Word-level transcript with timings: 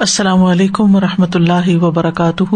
السلام 0.00 0.44
علیکم 0.44 0.96
و 0.96 1.00
رحمۃ 1.00 1.34
اللہ 1.34 1.84
وبرکاتہ۔ 1.84 2.54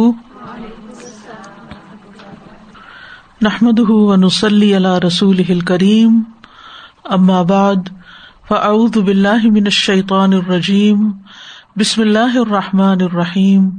نحمد 3.43 3.81
ونسلی 3.81 4.77
علی 4.77 5.07
رسول 5.07 5.61
کریم 5.61 6.23
بعد، 7.43 7.89
فاعوذ 8.49 8.99
باللہ 8.99 9.45
من 9.45 9.63
الشیطان 9.65 10.33
الرجیم۔ 10.33 11.13
بسم 11.77 12.01
اللہ 12.01 12.39
الرحمٰن 12.39 13.01
الرحیم۔ 13.01 13.71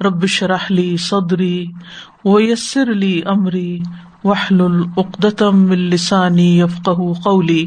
ربش 0.00 0.42
رحلی 0.42 0.96
صدری 0.96 1.66
ویسر 2.24 2.90
علی 2.90 3.22
عمری 3.26 3.78
وحل 4.24 4.60
العقدم 4.60 5.70
السانی 5.70 6.60
یفق 6.60 6.90
قولی۔ 7.24 7.66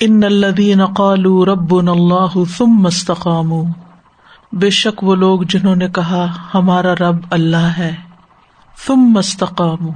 ان 0.00 0.24
الدین 0.24 0.86
قالو 0.86 1.44
رب 1.44 1.74
اللہ 1.74 2.44
ثم 2.56 2.86
استقاموا۔ 2.86 3.64
بے 4.52 4.70
شک 4.70 5.04
وہ 5.04 5.14
لوگ 5.14 5.40
جنہوں 5.40 5.76
نے 5.76 5.88
کہا 5.88 6.34
ہمارا 6.54 6.94
رب 6.94 7.16
اللہ 7.30 7.56
ہے۔ 7.56 7.96
تم 8.86 8.96
مستقام 8.96 9.92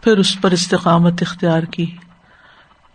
پھر 0.00 0.18
اس 0.18 0.40
پر 0.40 0.50
استقامت 0.50 1.22
اختیار 1.22 1.62
کی۔ 1.62 1.96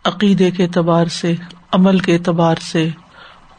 عقیدے 0.06 0.52
کے 0.52 0.64
اعتبار 0.64 1.06
سے، 1.06 1.36
عمل 1.72 2.00
کے 2.00 2.14
اعتبار 2.14 2.56
سے، 2.62 2.90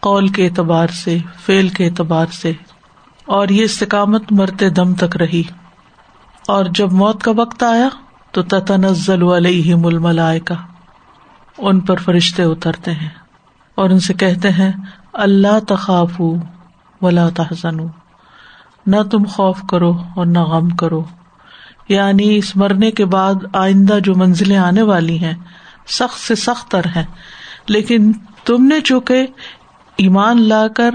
قول 0.00 0.28
کے 0.28 0.46
اعتبار 0.46 0.86
سے 0.86 1.18
فیل 1.46 1.68
کے 1.68 1.86
اعتبار 1.86 2.26
سے۔ 2.26 2.52
اور 3.24 3.48
یہ 3.48 3.62
استقامت 3.62 4.22
مرتے 4.30 4.70
دم 4.70 4.94
تک 4.94 5.16
رہی۔ 5.16 5.42
اور 6.48 6.64
جب 6.64 6.92
موت 6.92 7.22
کا 7.22 7.32
وقت 7.36 7.62
آیا 7.62 7.88
تو 8.30 8.42
تتنزل 8.42 9.22
علیہم 9.22 9.86
الملائکہ۔ 9.86 10.54
ان 11.58 11.80
پر 11.80 11.96
فرشتے 11.96 12.42
اترتے 12.42 12.92
ہیں 12.92 13.10
اور 13.74 13.90
ان 13.90 14.00
سے 14.00 14.14
کہتے 14.14 14.50
ہیں، 14.50 14.72
اللہ 15.12 15.60
تخاف 15.68 16.20
ولا 17.02 17.28
تحسن 17.28 17.76
نہ 18.86 19.02
تم 19.10 19.24
خوف 19.24 19.62
کرو 19.70 19.92
اور 20.16 20.26
نہ 20.26 20.38
غم 20.38 20.68
کرو۔ 20.68 21.04
یعنی 21.88 22.36
اس 22.36 22.56
مرنے 22.56 22.90
کے 22.90 23.04
بعد 23.04 23.34
آئندہ 23.52 23.98
جو 23.98 24.14
منزلیں 24.14 24.56
آنے 24.56 24.82
والی 24.82 25.18
ہیں، 25.18 25.34
سخت 25.88 26.20
سے 26.20 26.34
سخت 26.34 26.70
تر 26.70 26.80
ہے 26.96 27.04
لیکن 27.66 28.12
تم 28.44 28.64
نے 28.64 28.80
چونکہ 28.80 29.26
ایمان 29.96 30.42
لا 30.42 30.68
کر 30.68 30.94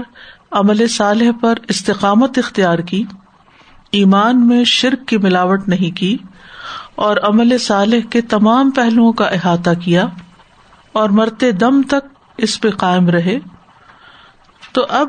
عمل 0.52 0.86
صالح 0.88 1.30
پر 1.40 1.54
استقامت 1.68 2.38
اختیار 2.38 2.78
کی، 2.78 3.04
ایمان 3.92 4.48
میں 4.48 4.64
شرک 4.64 5.08
کی 5.08 5.18
ملاوٹ 5.18 5.68
نہیں 5.68 5.96
کی 5.96 6.16
اور 6.94 7.16
عمل 7.22 7.58
صالح 7.58 8.08
کے 8.10 8.20
تمام 8.20 8.70
پہلوؤں 8.70 9.12
کا 9.12 9.24
احاطہ 9.24 9.70
کیا 9.80 10.04
اور 10.92 11.08
مرتے 11.08 11.52
دم 11.52 11.82
تک 11.82 12.32
اس 12.36 12.60
پہ 12.60 12.70
قائم 12.70 13.10
رہے، 13.10 13.38
تو 14.72 14.86
اب 14.88 15.08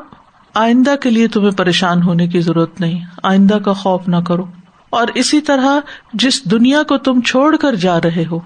آئندہ 0.54 0.96
کے 0.96 1.10
لیے 1.10 1.28
تمہیں 1.28 1.50
پریشان 1.50 2.02
ہونے 2.02 2.26
کی 2.26 2.40
ضرورت 2.40 2.80
نہیں۔ 2.80 3.04
آئندہ 3.22 3.54
کا 3.54 3.72
خوف 3.72 4.08
نہ 4.08 4.16
کرو۔ 4.16 4.44
اور 4.90 5.08
اسی 5.14 5.40
طرح 5.40 5.80
جس 6.12 6.50
دنیا 6.50 6.82
کو 6.82 6.98
تم 6.98 7.20
چھوڑ 7.20 7.56
کر 7.56 7.74
جا 7.74 7.98
رہے 7.98 8.24
ہو، 8.30 8.38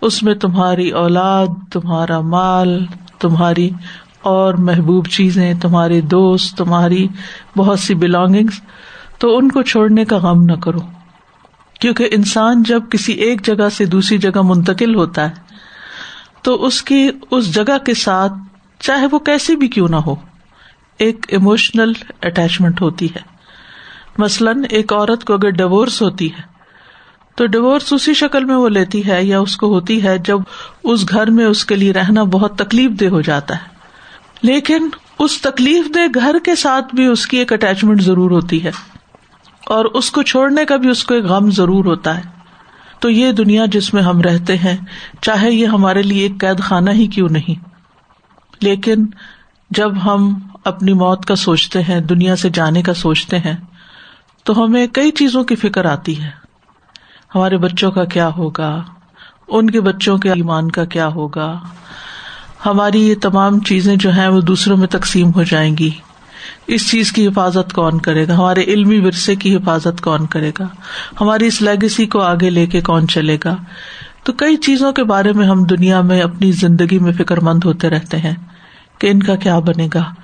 اس 0.00 0.22
میں 0.22 0.34
تمہاری 0.34 0.90
اولاد، 0.90 1.46
تمہارا 1.72 2.20
مال، 2.20 2.84
تمہاری 3.18 3.70
اور 4.22 4.54
محبوب 4.54 5.06
چیزیں، 5.06 5.54
تمہارے 5.54 6.00
دوست، 6.00 6.58
تمہاری 6.58 7.08
بہت 7.56 7.78
سی 7.78 7.94
بلونگنگس 7.94 8.60
تو 9.18 9.36
ان 9.36 9.48
کو 9.48 9.62
چھوڑنے 9.62 10.04
کا 10.04 10.18
غم 10.18 10.42
نہ 10.42 10.52
کرو۔ 10.52 10.80
کیونکہ 11.80 12.08
انسان 12.10 12.62
جب 12.62 12.82
کسی 12.90 13.12
ایک 13.12 13.46
جگہ 13.46 13.68
سے 13.68 13.84
دوسری 13.84 14.18
جگہ 14.18 14.42
منتقل 14.42 14.94
ہوتا 14.94 15.30
ہے، 15.30 15.34
تو 16.42 16.64
اس 16.64 16.82
کی، 16.82 17.10
اس 17.30 17.54
جگہ 17.54 17.78
کے 17.78 17.94
ساتھ، 17.94 18.32
چاہے 18.78 19.06
وہ 19.10 19.18
کیسی 19.18 19.56
بھی 19.56 19.68
کیوں 19.68 19.88
نہ 19.88 19.96
ہو 19.96 20.14
ایک 21.02 21.26
ایموشنل 21.28 21.92
اٹیچمنٹ 22.22 22.80
ہوتی 22.80 23.06
ہے۔ 23.06 23.20
مثلاً 24.18 24.62
ایک 24.70 24.92
عورت 24.92 25.24
کو 25.24 25.34
اگر 25.34 25.50
ڈیوس 25.50 26.02
ہوتی 26.02 26.32
ہے، 26.32 26.52
تو 27.34 27.46
ڈیوس 27.46 27.92
اسی 27.92 28.14
شکل 28.14 28.44
میں 28.44 28.54
وہ 28.54 28.68
لیتی 28.68 29.06
ہے 29.06 29.24
یا 29.24 29.40
اس 29.40 29.56
کو 29.56 29.66
ہوتی 29.66 30.04
ہے 30.04 30.18
جب 30.18 30.38
اس 30.84 31.08
گھر 31.08 31.30
میں 31.30 31.44
اس 31.44 31.64
کے 31.64 31.76
لیے 31.76 31.92
رہنا 31.92 32.22
بہت 32.22 32.58
تکلیف 32.58 32.90
دہ 32.90 33.06
ہو 33.06 33.20
جاتا 33.20 33.54
ہے۔ 33.54 33.72
لیکن 34.42 34.88
اس 35.18 35.40
تکلیف 35.40 35.94
دہ 35.94 35.98
گھر 36.14 36.36
کے 36.44 36.54
ساتھ 36.54 36.94
بھی 36.94 37.06
اس 37.06 37.26
کی 37.26 37.36
ایک 37.36 37.52
اٹیچمنٹ 37.52 38.02
ضرور 38.02 38.30
ہوتی 38.30 38.64
ہے۔ 38.64 38.70
اور 39.66 39.84
اس 39.84 40.10
کو 40.10 40.22
چھوڑنے 40.22 40.64
کا 40.64 40.76
بھی 40.76 40.88
اس 40.88 41.04
کو 41.04 41.14
ایک 41.14 41.24
غم 41.24 41.50
ضرور 41.50 41.84
ہوتا 41.84 42.16
ہے۔ 42.16 42.22
تو 43.00 43.10
یہ 43.10 43.32
دنیا 43.32 43.64
جس 43.66 43.94
میں 43.94 44.02
ہم 44.02 44.20
رہتے 44.20 44.56
ہیں، 44.56 44.76
چاہے 45.20 45.52
یہ 45.52 45.66
ہمارے 45.66 46.02
لیے 46.02 46.22
ایک 46.22 46.40
قید 46.40 46.60
خانہ 46.60 46.90
ہی 46.90 47.06
کیوں 47.06 47.28
نہیں۔ 47.28 47.64
لیکن 48.60 49.06
جب 49.74 50.04
ہم 50.04 50.34
اپنی 50.64 50.92
موت 50.92 51.24
کا 51.24 51.36
سوچتے 51.36 51.82
ہیں، 51.82 52.00
دنیا 52.00 52.36
سے 52.36 52.50
جانے 52.50 52.82
کا 52.82 52.94
سوچتے 52.94 53.38
ہیں، 53.38 53.56
تو 54.44 54.64
ہمیں 54.64 54.86
کئی 54.86 55.10
چیزوں 55.10 55.44
کی 55.44 55.54
فکر 55.54 55.84
آتی 55.84 56.22
ہے۔ 56.22 56.30
ہمارے 57.34 57.56
بچوں 57.56 57.90
کا 57.90 58.04
کیا 58.04 58.28
ہوگا؟ 58.36 58.82
ان 59.48 59.70
کے 59.70 59.80
بچوں 59.80 60.18
کے 60.18 60.30
ایمان 60.30 60.70
کا 60.70 60.84
کیا 60.84 61.08
ہوگا؟ 61.08 61.58
ہماری 62.66 63.08
یہ 63.08 63.14
تمام 63.22 63.60
چیزیں 63.60 63.96
جو 63.96 64.10
ہیں، 64.10 64.28
وہ 64.28 64.40
دوسروں 64.40 64.76
میں 64.76 64.86
تقسیم 64.86 65.30
ہو 65.36 65.42
جائیں 65.42 65.76
گی۔ 65.76 65.90
اس 66.66 66.90
چیز 66.90 67.12
کی 67.12 67.26
حفاظت 67.26 67.72
کون 67.72 68.00
کرے 68.00 68.28
گا؟ 68.28 68.34
ہمارے 68.34 68.62
علمی 68.62 69.00
ورثے 69.00 69.36
کی 69.36 69.56
حفاظت 69.56 70.00
کون 70.00 70.26
کرے 70.26 70.52
گا؟ 70.58 70.66
ہماری 71.20 71.46
اس 71.46 71.62
لیگسی 71.62 72.06
کو 72.06 72.20
آگے 72.20 72.50
لے 72.50 72.66
کے 72.66 72.80
کون 72.80 73.08
چلے 73.08 73.38
گا؟ 73.44 73.56
تو 74.24 74.32
کئی 74.32 74.56
چیزوں 74.56 74.92
کے 74.92 75.04
بارے 75.04 75.32
میں 75.32 75.46
ہم 75.46 75.64
دنیا 75.64 76.00
میں 76.00 76.20
اپنی 76.20 76.52
زندگی 76.52 76.98
میں 76.98 77.12
فکر 77.12 77.40
مند 77.40 77.64
ہوتے 77.64 77.90
رہتے 77.90 78.16
ہیں۔ 78.16 78.34
کہ 79.02 79.10
ان 79.10 79.22
کا 79.22 79.36
کیا 79.36 79.58
بنے 79.58 79.88
گا۔ 79.94 80.14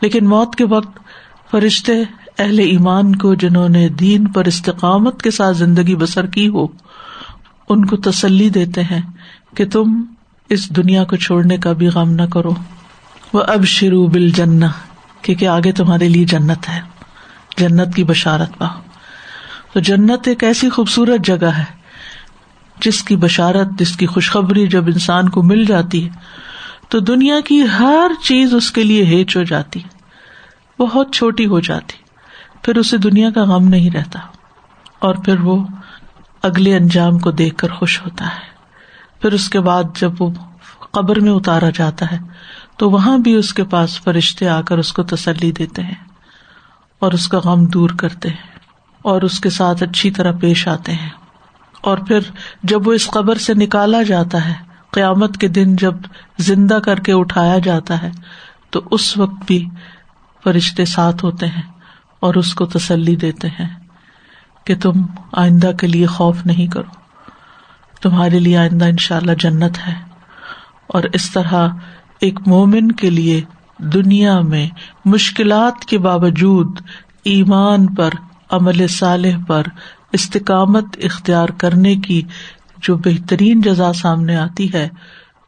لیکن 0.00 0.28
موت 0.28 0.56
کے 0.56 0.64
وقت 0.64 0.98
فرشتے 1.50 1.92
اہل 2.38 2.58
ایمان 2.58 3.16
کو 3.16 3.34
جنہوں 3.34 3.68
نے 3.68 3.88
دین 3.88 4.28
پر 4.28 4.44
استقامت 4.44 5.22
کے 5.22 5.30
ساتھ 5.30 5.56
زندگی 5.56 5.96
بسر 5.96 6.26
کی 6.26 6.48
ہو، 6.48 6.66
ان 7.68 7.84
کو 7.84 7.96
تسلی 7.96 8.48
دیتے 8.48 8.82
ہیں 8.82 9.00
کہ 9.56 9.68
تم 9.68 10.02
اس 10.50 10.76
دنیا 10.76 11.04
کو 11.04 11.16
چھوڑنے 11.16 11.56
کا 11.56 11.72
بھی 11.72 11.86
غم 11.86 12.10
نہ 12.10 12.22
کرو۔ 12.22 12.54
وہ 13.32 13.42
اب 13.48 13.64
شروع 13.64 14.08
بل 14.08 14.30
جن 14.30 14.60
کیونکہ 15.22 15.48
آگے 15.48 15.72
تمہارے 15.72 16.08
لیے 16.08 16.24
جنت 16.24 16.68
ہے، 16.68 16.80
جنت 17.56 17.94
کی 17.94 18.04
بشارت 18.04 18.58
پاؤ۔ 18.58 18.80
تو 19.72 19.80
جنت 19.80 20.28
ایک 20.28 20.44
ایسی 20.44 20.70
خوبصورت 20.70 21.26
جگہ 21.26 21.46
ہے، 21.46 21.64
جس 22.80 23.02
کی 23.02 23.16
بشارت، 23.16 23.68
جس 23.78 23.96
کی 23.96 24.06
خوشخبری 24.06 24.66
جب 24.66 24.86
انسان 24.86 25.28
کو 25.28 25.42
مل 25.42 25.64
جاتی 25.64 26.04
ہے 26.04 26.38
تو 26.90 26.98
دنیا 27.00 27.40
کی 27.40 27.62
ہر 27.78 28.10
چیز 28.24 28.54
اس 28.54 28.70
کے 28.72 28.82
لیے 28.82 29.04
ہیچ 29.04 29.36
ہو 29.36 29.42
جاتی، 29.42 29.80
بہت 30.78 31.12
چھوٹی 31.14 31.46
ہو 31.46 31.60
جاتی، 31.60 31.96
پھر 32.62 32.76
اسے 32.76 32.96
دنیا 32.96 33.30
کا 33.30 33.44
غم 33.44 33.68
نہیں 33.68 33.90
رہتا، 33.90 34.18
اور 34.98 35.14
پھر 35.14 35.40
وہ 35.40 35.56
اگلے 36.42 36.76
انجام 36.76 37.18
کو 37.18 37.30
دیکھ 37.30 37.56
کر 37.56 37.68
خوش 37.68 38.00
ہوتا 38.02 38.26
ہے۔ 38.26 38.46
پھر 39.20 39.32
اس 39.32 39.48
کے 39.48 39.60
بعد 39.60 39.84
جب 40.00 40.22
وہ 40.22 40.30
قبر 40.90 41.20
میں 41.20 41.32
اتارا 41.32 41.70
جاتا 41.70 42.10
ہے، 42.12 42.18
تو 42.76 42.90
وہاں 42.90 43.18
بھی 43.18 43.34
اس 43.34 43.52
کے 43.54 43.64
پاس 43.64 44.00
فرشتے 44.00 44.48
آ 44.48 44.60
کر 44.60 44.78
اس 44.78 44.92
کو 44.92 45.02
تسلی 45.02 45.50
دیتے 45.52 45.82
ہیں 45.82 45.94
اور 47.02 47.12
اس 47.12 47.28
کا 47.28 47.38
غم 47.44 47.64
دور 47.66 47.90
کرتے 47.90 48.28
ہیں 48.28 48.46
اور 49.02 49.22
اس 49.22 49.40
کے 49.40 49.50
ساتھ 49.50 49.82
اچھی 49.82 50.10
طرح 50.10 50.32
پیش 50.32 50.66
آتے 50.68 50.92
ہیں۔ 50.92 51.10
اور 51.80 51.98
پھر 51.98 52.20
جب 52.62 52.88
وہ 52.88 52.92
اس 52.92 53.06
قبر 53.06 53.38
سے 53.38 53.54
نکالا 53.54 54.02
جاتا 54.02 54.44
ہے 54.48 54.54
قیامت 54.90 55.38
کے 55.38 55.48
دن 55.48 55.76
جب 55.76 55.94
زندہ 56.38 56.74
کر 56.74 57.00
کے 57.00 57.12
اٹھایا 57.12 57.58
جاتا 57.58 58.02
ہے، 58.02 58.10
تو 58.70 58.80
اس 58.90 59.16
وقت 59.16 59.46
بھی 59.46 59.68
فرشتے 60.44 60.84
ساتھ 60.84 61.24
ہوتے 61.24 61.46
ہیں 61.46 61.62
اور 62.20 62.34
اس 62.34 62.54
کو 62.54 62.66
تسلی 62.66 63.16
دیتے 63.16 63.48
ہیں 63.48 63.78
کہ 64.64 64.74
تم 64.76 64.92
آئندہ 65.32 65.70
کے 65.80 65.86
لیے 65.86 66.06
خوف 66.06 66.46
نہیں 66.46 66.66
کرو۔ 66.66 66.98
تمہارے 68.02 68.38
لیے 68.38 68.56
آئندہ 68.56 68.84
ان 68.84 68.96
شاء 68.96 69.16
اللہ 69.16 69.32
جنت 69.32 69.78
ہے۔ 69.86 69.94
اور 70.86 71.02
اس 71.12 71.30
طرح 71.30 71.68
ایک 72.20 72.40
مومن 72.46 72.92
کے 72.92 73.10
لیے 73.10 73.42
دنیا 73.78 74.40
میں 74.40 74.68
مشکلات 75.04 75.84
کے 75.84 75.98
باوجود 75.98 76.80
ایمان 77.24 77.94
پر، 77.94 78.10
عمل 78.50 78.86
صالح 78.86 79.36
پر 79.46 79.62
استقامت 80.12 80.84
اختیار 81.02 81.48
کرنے 81.48 81.96
کی 81.96 82.22
جو 82.82 82.96
بہترین 82.96 83.60
جزا 83.60 83.92
سامنے 83.92 84.36
آتی 84.36 84.72
ہے، 84.72 84.88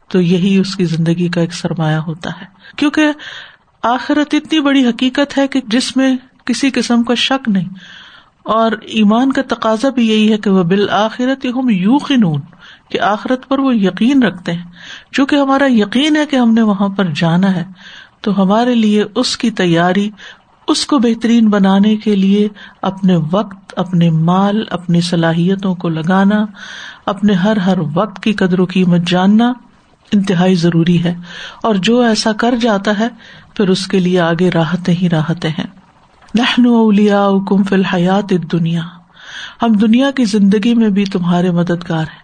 تو 0.07 0.21
یہی 0.21 0.57
اس 0.57 0.75
کی 0.75 0.85
زندگی 0.85 1.27
کا 1.27 1.41
ایک 1.41 1.53
سرمایہ 1.53 1.97
ہوتا 1.97 2.29
ہے۔ 2.41 2.45
کیونکہ 2.75 3.05
آخرت 3.83 4.33
اتنی 4.33 4.59
بڑی 4.59 4.85
حقیقت 4.85 5.37
ہے 5.37 5.47
کہ 5.47 5.61
جس 5.67 5.97
میں 5.97 6.17
کسی 6.45 6.69
قسم 6.69 7.03
کا 7.03 7.15
شک 7.15 7.49
نہیں۔ 7.49 7.69
اور 8.43 8.71
ایمان 8.71 9.31
کا 9.31 9.41
تقاضا 9.47 9.89
بھی 9.89 10.09
یہی 10.09 10.31
ہے 10.31 10.37
کہ 10.37 10.49
وہ 10.49 10.63
بالآخرت 10.63 11.45
ہم 11.45 11.69
یو 11.69 11.97
خنون 11.97 12.41
کہ 12.89 12.99
آخرت 12.99 13.47
پر 13.47 13.59
وہ 13.59 13.75
یقین 13.75 14.23
رکھتے 14.23 14.53
ہیں۔ 14.53 14.63
چونکہ 15.11 15.35
ہمارا 15.35 15.67
یقین 15.67 16.15
ہے 16.15 16.25
کہ 16.25 16.35
ہم 16.35 16.53
نے 16.53 16.61
وہاں 16.61 16.89
پر 16.89 17.05
جانا 17.15 17.55
ہے، 17.55 17.63
تو 18.21 18.43
ہمارے 18.43 18.75
لیے 18.75 19.03
اس 19.15 19.37
کی 19.37 19.51
تیاری 19.51 20.09
اس 20.67 20.85
کو 20.85 20.99
بہترین 20.99 21.49
بنانے 21.49 21.95
کے 21.95 22.15
لیے 22.15 22.47
اپنے 22.81 23.17
وقت، 23.31 23.73
اپنے 23.75 24.09
مال، 24.09 24.63
اپنی 24.69 25.01
صلاحیتوں 25.01 25.75
کو 25.75 25.89
لگانا، 25.89 26.45
اپنے 27.05 27.33
ہر 27.33 27.57
ہر 27.57 27.77
وقت 27.93 28.23
کی 28.23 28.33
قدر 28.33 28.59
و 28.59 28.65
قیمت 28.65 29.01
جاننا 29.07 29.53
انتہائی 30.11 30.55
ضروری 30.55 31.03
ہے۔ 31.03 31.15
اور 31.63 31.75
جو 31.75 31.99
ایسا 31.99 32.31
کر 32.31 32.55
جاتا 32.61 32.99
ہے، 32.99 33.07
پھر 33.53 33.69
اس 33.69 33.87
کے 33.87 33.99
لیے 33.99 34.19
آگے 34.19 34.49
راحتیں 34.51 34.93
ہی 34.93 35.09
راحتیں 35.09 35.49
ہیں۔ 35.49 35.81
نحن 36.35 36.65
اولیا 36.65 37.27
کم 37.49 37.63
فی 37.63 37.75
الحیات 37.75 38.33
دنیا 38.51 38.81
ہم 39.61 39.71
دنیا 39.71 40.11
کی 40.11 40.25
زندگی 40.25 40.73
میں 40.73 40.89
بھی 40.89 41.05
تمہارے 41.05 41.51
مددگار 41.51 42.01
ہیں۔ 42.01 42.20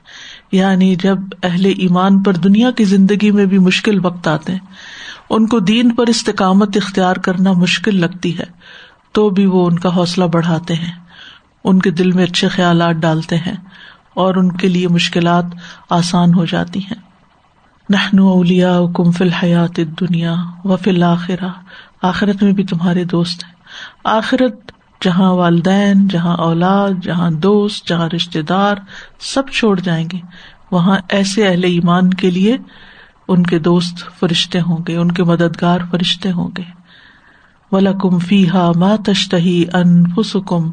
یعنی 0.51 0.95
جب 0.95 1.17
اہل 1.43 1.65
ایمان 1.65 2.23
پر 2.23 2.33
دنیا 2.33 2.71
کی 2.71 2.83
زندگی 2.83 3.31
میں 3.31 3.45
بھی 3.45 3.59
مشکل 3.59 4.05
وقت 4.05 4.27
آتے 4.27 4.51
ہیں، 4.51 4.59
ان 5.29 5.47
کو 5.47 5.59
دین 5.59 5.95
پر 5.95 6.07
استقامت 6.07 6.77
اختیار 6.77 7.15
کرنا 7.15 7.51
مشکل 7.51 7.99
لگتی 8.01 8.39
ہے، 8.39 8.45
تو 9.11 9.29
بھی 9.29 9.45
وہ 9.45 9.65
ان 9.67 9.79
کا 9.79 9.95
حوصلہ 9.95 10.25
بڑھاتے 10.25 10.73
ہیں، 10.73 10.91
ان 11.63 11.79
کے 11.79 11.91
دل 11.91 12.11
میں 12.11 12.23
اچھے 12.23 12.47
خیالات 12.47 12.95
ڈالتے 12.95 13.37
ہیں 13.37 13.55
اور 14.13 14.35
ان 14.35 14.51
کے 14.51 14.67
لیے 14.67 14.87
مشکلات 14.87 15.45
آسان 15.89 16.33
ہو 16.33 16.45
جاتی 16.45 16.79
ہیں۔ 16.79 17.01
نہن 17.89 18.19
اولیا 18.19 18.79
کم 18.95 19.11
فی 19.11 19.23
الحیات 19.23 19.79
دنیا 19.99 20.35
و 20.63 20.75
فی 20.75 20.89
الآخرہ 20.89 21.49
آخرت 22.01 22.43
میں 22.43 22.51
بھی 22.51 22.63
تمہارے 22.63 23.03
دوست 23.03 23.43
ہیں۔ 23.43 23.53
آخرت 24.03 24.71
جہاں 25.03 25.33
والدین، 25.33 26.07
جہاں 26.07 26.37
اولاد، 26.37 26.89
جہاں 27.01 27.31
دوست، 27.31 27.87
جہاں 27.87 28.09
رشتے 28.09 28.41
دار 28.41 28.75
سب 29.19 29.49
چھوڑ 29.49 29.79
جائیں 29.79 30.07
گے۔ 30.13 30.17
وہاں 30.71 30.97
ایسے 31.09 31.47
اہل 31.47 31.63
ایمان 31.63 32.13
کے 32.13 32.31
لیے 32.31 32.57
ان 33.27 33.43
کے 33.43 33.59
دوست 33.59 34.19
فرشتے 34.19 34.61
ہوں 34.61 34.77
گے، 34.87 34.97
ان 34.97 35.11
کے 35.11 35.23
مددگار 35.23 35.79
فرشتے 35.91 36.31
ہوں 36.31 36.49
گے۔ 36.57 36.63
ولا 37.71 37.91
کم 37.91 38.19
فی 38.19 38.49
ہا 38.49 38.71
ما 38.75 38.95
تشتہی 39.05 39.65
ان 39.73 40.03
فسکم 40.09 40.71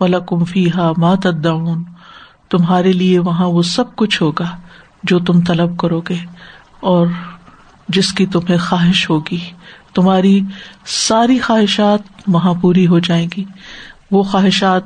ولا 0.00 0.18
کم 0.18 0.44
فی 0.44 0.72
ہا 0.72 0.92
ما 0.96 1.14
تدعون۔ 1.14 1.84
تمہارے 2.50 2.92
لیے 2.92 3.18
وہاں 3.18 3.46
وہ 3.46 3.62
سب 3.62 3.96
کچھ 3.96 4.22
ہوگا 4.22 4.56
جو 5.02 5.18
تم 5.18 5.40
طلب 5.40 5.78
کرو 5.78 6.00
گے۔ 6.00 6.16
اور 6.80 7.06
جس 7.88 8.12
کی 8.12 8.26
تمہیں 8.26 8.58
خواہش 8.58 9.10
ہوگی، 9.10 9.38
تمہاری 9.94 10.40
ساری 10.86 11.38
خواہشات 11.38 12.00
وہاں 12.26 12.54
پوری 12.54 12.86
ہو 12.86 12.98
جائیں 12.98 13.28
گی۔ 13.36 13.44
وہ 14.10 14.22
خواہشات 14.22 14.82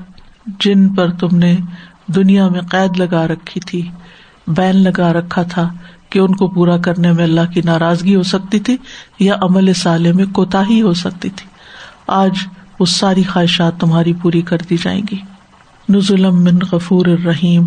جن 0.61 0.89
پر 0.89 1.11
تم 1.11 1.37
نے 1.37 1.57
دنیا 2.07 2.49
میں 2.49 2.61
قید 2.61 2.99
لگا 2.99 3.29
رکھی 3.29 3.61
تھی، 3.61 3.89
بین 4.47 4.77
لگا 4.77 5.13
رکھا 5.13 5.43
تھا 5.43 5.69
کہ 6.11 6.19
ان 6.19 6.35
کو 6.35 6.49
پورا 6.49 6.79
کرنے 6.79 7.13
میں 7.13 7.25
اللہ 7.25 7.53
کی 7.55 7.61
ناراضگی 7.65 8.17
ہو 8.17 8.23
سکتی 8.23 8.61
تھی 8.61 8.77
یا 9.19 9.35
عمل 9.43 9.73
سالے 9.73 10.13
میں 10.13 10.25
کوتا 10.25 10.63
ہی 10.69 10.83
ہو 10.83 10.93
سکتی 10.93 11.29
تھی۔ 11.29 11.47
آج 12.07 12.31
وہ 12.81 12.87
ساری 12.87 13.23
خواہشات 13.23 13.81
تمہاری 13.81 14.13
پوری 14.13 14.41
کر 14.41 14.59
دی 14.71 14.77
جائیں 14.83 15.03
گی۔ 15.11 15.17
نزلم 15.89 16.43
من 16.43 16.59
غفور 16.73 17.07
الرحیم، 17.07 17.67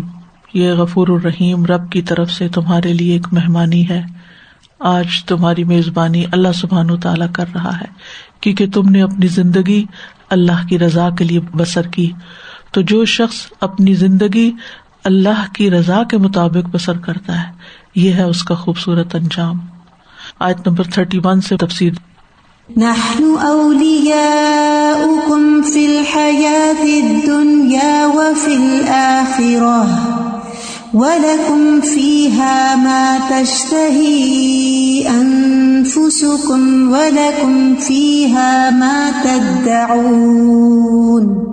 یہ 0.54 0.72
غفور 0.72 1.08
الرحیم 1.08 1.64
رب 1.64 1.92
کی 1.92 2.02
طرف 2.02 2.30
سے 2.30 2.48
تمہارے 2.48 2.92
لیے 2.92 3.12
ایک 3.12 3.26
مہمانی 3.32 3.88
ہے۔ 3.88 4.02
آج 4.78 5.24
تمہاری 5.24 5.64
میزبانی 5.64 6.24
اللہ 6.32 6.52
سبحان 6.54 7.00
تعالیٰ 7.00 7.26
کر 7.32 7.44
رہا 7.54 7.76
ہے۔ 7.76 7.86
کیونکہ 8.40 8.66
تم 8.66 8.88
نے 8.88 9.02
اپنی 9.02 9.26
زندگی 9.26 9.84
اللہ 10.30 10.66
کی 10.68 10.78
رضا 10.78 11.08
کے 11.10 11.24
لیے 11.24 11.40
بسر 11.40 11.86
کی۔ 11.86 12.12
تو 12.72 12.80
جو 12.80 13.04
شخص 13.04 13.36
اپنی 13.60 13.94
زندگی 13.94 14.52
اللہ 15.04 15.52
کی 15.52 15.70
رضا 15.70 16.02
کے 16.02 16.18
مطابق 16.18 16.68
بسر 16.72 16.98
کرتا 16.98 17.46
ہے، 17.46 17.52
یہ 17.94 18.12
ہے 18.12 18.22
اس 18.22 18.44
کا 18.44 18.54
خوبصورت 18.54 19.14
انجام۔ 19.14 19.58
آج 20.38 20.54
نمبر 20.66 20.84
تھرٹی 20.84 21.18
ون 21.24 21.40
سے 21.40 21.56
تفصیل 21.56 21.94
وَلَكُمْ 30.94 31.80
فِيهَا 31.80 32.76
مَا 32.76 33.28
تَشْتَهِي 33.28 35.08
أَنفُسُكُمْ 35.08 36.92
وَلَكُمْ 36.92 37.76
فِيهَا 37.76 38.70
مَا 38.70 39.22
تَدَّعُونَ 39.22 41.46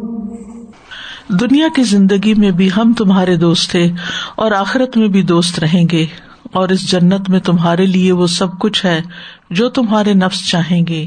دنیا 1.39 1.67
کی 1.75 1.83
زندگی 1.83 2.33
میں 2.33 2.51
بھی 2.51 2.69
ہم 2.77 2.93
تمہارے 2.93 3.35
دوست 3.35 3.71
تھے 3.71 3.91
اور 4.35 4.51
آخرت 4.51 4.97
میں 4.97 5.07
بھی 5.07 5.21
دوست 5.21 5.59
رہیں 5.59 5.85
گے 5.91 6.05
اور 6.51 6.69
اس 6.69 6.91
جنت 6.91 7.29
میں 7.29 7.39
تمہارے 7.39 7.85
لیے 7.85 8.11
وہ 8.11 8.27
سب 8.27 8.59
کچھ 8.59 8.85
ہے 8.85 9.01
جو 9.49 9.69
تمہارے 9.69 10.13
نفس 10.13 10.47
چاہیں 10.47 10.87
گے 10.87 11.05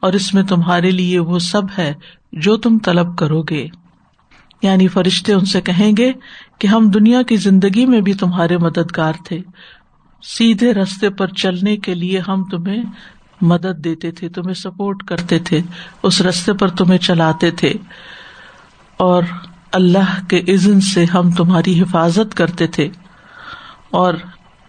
اور 0.00 0.12
اس 0.12 0.34
میں 0.34 0.42
تمہارے 0.42 0.90
لیے 0.90 1.18
وہ 1.18 1.38
سب 1.38 1.62
ہے 1.78 1.94
جو 2.32 2.56
تم 2.56 2.78
طلب 2.78 3.18
کرو 3.18 3.42
گے۔ 3.42 3.66
یعنی 4.62 4.88
فرشتے 4.88 5.32
ان 5.32 5.44
سے 5.44 5.60
کہیں 5.60 5.92
گے 5.96 6.12
کہ 6.58 6.66
ہم 6.66 6.90
دنیا 6.90 7.22
کی 7.22 7.36
زندگی 7.36 7.86
میں 7.86 8.00
بھی 8.00 8.14
تمہارے 8.14 8.56
مددگار 8.56 9.12
تھے۔ 9.24 9.38
سیدھے 10.22 10.74
رستے 10.74 11.10
پر 11.10 11.26
چلنے 11.26 11.76
کے 11.76 11.94
لیے 11.94 12.20
ہم 12.28 12.44
تمہیں 12.44 12.82
مدد 13.40 13.84
دیتے 13.84 14.10
تھے، 14.10 14.28
تمہیں 14.28 14.54
سپورٹ 14.54 15.02
کرتے 15.02 15.38
تھے، 15.38 15.60
اس 16.02 16.20
رستے 16.20 16.52
پر 16.52 16.68
تمہیں 16.68 16.98
چلاتے 16.98 17.50
تھے۔ 17.50 17.72
اور 18.96 19.22
اللہ 19.72 20.28
کے 20.28 20.40
عزن 20.48 20.80
سے 20.80 21.04
ہم 21.04 21.30
تمہاری 21.30 21.80
حفاظت 21.80 22.34
کرتے 22.34 22.66
تھے۔ 22.66 22.88
اور 23.90 24.14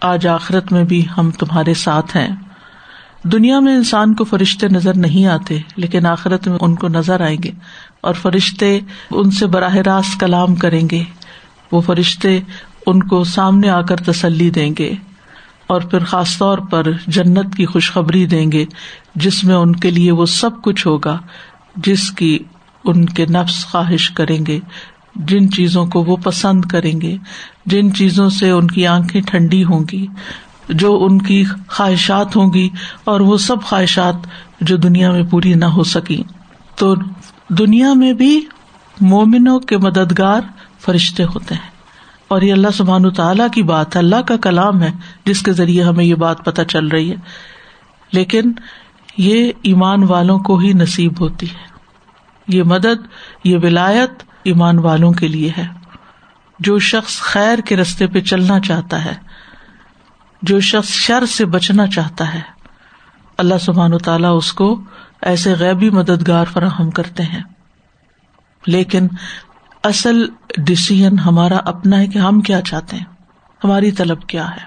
آج 0.02 0.28
آخرت 0.28 0.72
میں 0.72 0.84
بھی 0.84 1.06
ہم 1.18 1.32
تمہارے 1.32 1.74
ساتھ 1.74 2.18
ہیں۔ 2.18 2.36
دنیا 3.24 3.60
میں 3.60 3.76
انسان 3.76 4.16
کو 4.16 4.24
فرشتے 4.24 4.68
نظر 4.68 4.94
نہیں 4.96 5.26
آتے، 5.26 5.60
لیکن 5.76 6.06
آخرت 6.06 6.48
میں 6.48 6.58
ان 6.62 6.76
کو 6.76 6.88
نظر 6.88 7.22
آئیں 7.22 7.38
گے 7.44 7.52
اور 8.02 8.14
فرشتے 8.14 8.80
ان 9.12 9.32
سے 9.32 9.48
براہ 9.48 9.76
راست 9.76 10.20
کلام 10.20 10.56
کریں 10.56 10.88
گے۔ 10.92 11.04
وہ 11.72 11.82
فرشتے 11.82 12.40
ان 12.86 13.04
کو 13.04 13.24
سامنے 13.24 13.70
آ 13.70 13.82
کر 13.82 13.96
تسلی 13.96 14.50
دیں 14.50 14.74
گے 14.80 14.94
اور 15.68 15.82
پھر 15.82 16.04
خاص 16.04 16.38
طور 16.38 16.58
پر 16.58 16.92
جنت 17.08 17.56
کی 17.56 17.66
خوشخبری 17.66 18.26
دیں 18.26 18.52
گے 18.52 18.66
جس 19.16 19.44
میں 19.44 19.56
ان 19.56 19.76
کے 19.76 19.92
لیے 19.92 20.12
وہ 20.12 20.26
سب 20.26 20.62
کچھ 20.62 20.88
ہوگا، 20.88 21.18
جس 21.76 22.12
کی 22.12 22.40
ان 22.84 23.06
کے 23.06 23.26
نفس 23.26 23.66
خواہش 23.66 24.10
کریں 24.10 24.46
گے، 24.46 24.60
جن 25.16 25.52
چیزوں 25.52 25.86
کو 25.86 26.04
وہ 26.04 26.16
پسند 26.16 26.66
کریں 26.66 27.02
گے، 27.02 27.18
جن 27.66 27.94
چیزوں 27.94 28.30
سے 28.30 28.50
ان 28.50 28.68
کی 28.68 28.88
آنکھیں 28.88 29.22
ٹھنڈی 29.22 29.64
ہوں 29.64 29.86
گی، 29.92 30.08
جو 30.70 31.06
ان 31.06 31.22
کی 31.22 31.44
خواہشات 31.68 32.36
ہوں 32.36 32.54
گی 32.54 32.70
اور 33.04 33.20
وہ 33.20 33.38
سب 33.38 33.64
خواہشات 33.64 34.16
جو 34.62 34.78
دنیا 34.78 35.12
میں 35.12 35.24
پوری 35.24 35.54
نہ 35.54 35.66
ہو 35.66 35.84
سکی 35.84 36.22
تو 36.76 36.96
دنیا 37.50 37.94
میں 37.94 38.14
بھی 38.14 38.42
مومنوں 39.02 39.60
کے 39.60 39.78
مددگار 39.78 40.42
فرشتے 40.86 41.24
ہوتے 41.24 41.56
ہیں۔ 41.56 41.76
اور 42.28 42.42
یہ 42.42 42.54
اللہ 42.54 42.68
سبحان 42.74 43.14
تعالیٰ 43.14 43.48
کی 43.54 43.64
بات 43.64 43.96
ہے، 43.96 44.00
اللہ 44.00 44.22
کا 44.22 44.38
کلام 44.38 44.82
ہے، 44.82 44.92
جس 45.26 45.42
کے 45.42 45.54
ذریعے 45.54 45.84
ہمیں 45.84 46.06
یہ 46.06 46.16
بات 46.16 46.46
پتہ 46.46 46.62
چل 46.62 46.88
رہی 46.88 47.12
ہے۔ 47.12 47.16
لیکن 48.12 48.54
یہ 49.18 49.52
ایمان 49.62 50.04
والوں 50.04 50.40
کو 50.40 50.58
ہی 50.58 50.74
نصیب 50.74 51.22
ہوتی 51.22 51.46
ہے۔ 51.46 51.76
یہ 52.48 52.64
مدد، 52.64 53.08
یہ 53.44 53.58
ولایت 53.64 54.24
ایمان 54.44 54.80
والوں 54.80 55.12
کے 55.12 55.28
لیے 55.28 55.52
ہے۔ 55.58 55.68
جو 56.60 56.80
شخص 56.80 57.22
خیر 57.22 57.60
کے 57.60 57.76
رستے 57.76 58.08
پہ 58.08 58.20
چلنا 58.20 58.60
چاہتا 58.60 59.06
ہے، 59.06 59.14
جو 60.42 60.60
شخص 60.60 60.90
شر 60.90 61.26
سے 61.26 61.46
بچنا 61.46 61.88
چاہتا 61.88 62.34
ہے، 62.34 62.42
اللہ 63.38 63.58
سبحان 63.62 63.94
و 63.94 63.98
تعالیٰ 63.98 64.38
اس 64.38 64.54
کو 64.54 64.84
ایسے 65.22 65.54
غیبی 65.54 65.90
مددگار 65.90 66.46
فراہم 66.54 66.92
کرتے 66.92 67.24
ہیں۔ 67.24 67.44
لیکن 68.68 69.08
اصل 69.86 70.28
ڈسیزن 70.58 71.20
ہمارا 71.20 71.58
اپنا 71.58 72.00
ہے 72.00 72.08
کہ 72.08 72.20
ہم 72.20 72.42
کیا 72.42 72.62
چاہتے 72.62 72.98
ہیں۔ 72.98 73.04
ہماری 73.64 73.92
طلب 73.92 74.22
کیا 74.22 74.50
ہے۔ 74.52 74.66